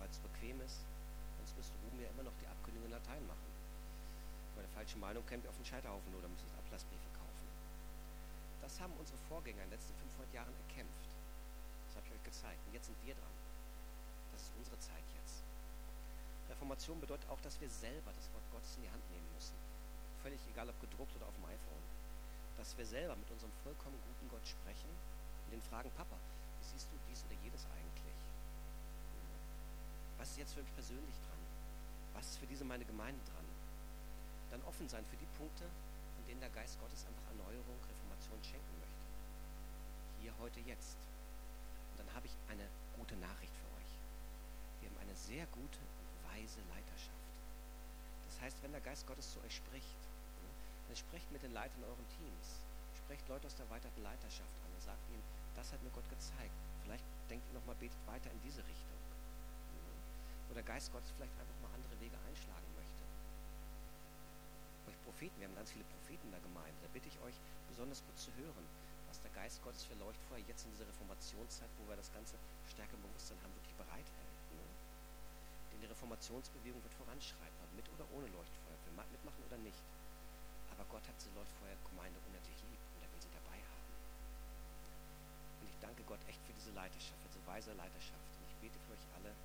[0.00, 0.88] weil es bequem ist.
[1.36, 3.49] Sonst müsste Ruben ja immer noch die Abkündigung in Latein machen.
[4.60, 7.48] Bei der falschen Meinung wir auf den Scheiterhaufen oder müssen Ablassbriefe kaufen.
[8.60, 11.08] Das haben unsere Vorgänger in den letzten 500 Jahren erkämpft.
[11.88, 12.60] Das habe ich euch gezeigt.
[12.68, 13.36] Und jetzt sind wir dran.
[14.36, 15.40] Das ist unsere Zeit jetzt.
[16.52, 19.56] Reformation bedeutet auch, dass wir selber das Wort Gottes in die Hand nehmen müssen.
[20.20, 21.84] Völlig egal, ob gedruckt oder auf dem iPhone.
[22.60, 26.20] dass wir selber mit unserem vollkommen guten Gott sprechen und den fragen, Papa,
[26.60, 28.20] wie siehst du dies oder jedes eigentlich?
[30.20, 31.40] Was ist jetzt für mich persönlich dran?
[32.12, 33.48] Was ist für diese meine Gemeinde dran?
[34.50, 35.64] Dann offen sein für die Punkte,
[36.18, 39.04] in denen der Geist Gottes einfach Erneuerung, Reformation schenken möchte.
[40.20, 40.98] Hier, heute, jetzt.
[41.92, 42.66] Und dann habe ich eine
[42.98, 43.92] gute Nachricht für euch.
[44.80, 47.26] Wir haben eine sehr gute und weise Leiterschaft.
[48.26, 50.00] Das heißt, wenn der Geist Gottes zu euch spricht,
[50.88, 52.58] dann sprecht mit den Leitern euren Teams.
[52.98, 55.22] Sprecht Leute aus der erweiterten Leiterschaft an und sagt ihnen,
[55.54, 56.58] das hat mir Gott gezeigt.
[56.82, 58.98] Vielleicht denkt ihr nochmal, betet weiter in diese Richtung.
[60.50, 62.79] Oder Geist Gottes vielleicht einfach mal andere Wege einschlagen möchte.
[65.20, 66.80] Propheten, wir haben ganz viele Propheten in der Gemeinde.
[66.80, 67.36] Da bitte ich euch,
[67.68, 68.64] besonders gut zu hören,
[69.04, 72.40] was der Geist Gottes für Leuchtfeuer jetzt in dieser Reformationszeit, wo wir das Ganze
[72.72, 74.32] stärker im Bewusstsein haben, wirklich bereithält.
[74.56, 74.64] Ne?
[75.76, 79.84] Denn die Reformationsbewegung wird voranschreiten, mit oder ohne Leuchtfeuer, wir ma- mitmachen oder nicht.
[80.72, 83.92] Aber Gott hat diese Leuchtfeuergemeinde unendlich lieb und er will sie dabei haben.
[85.60, 88.24] Und ich danke Gott echt für diese Leiterschaft, für diese weise Leiterschaft.
[88.40, 89.36] Und ich bete für euch alle,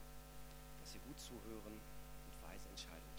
[0.80, 3.15] dass ihr gut zuhören und weise Entscheidungen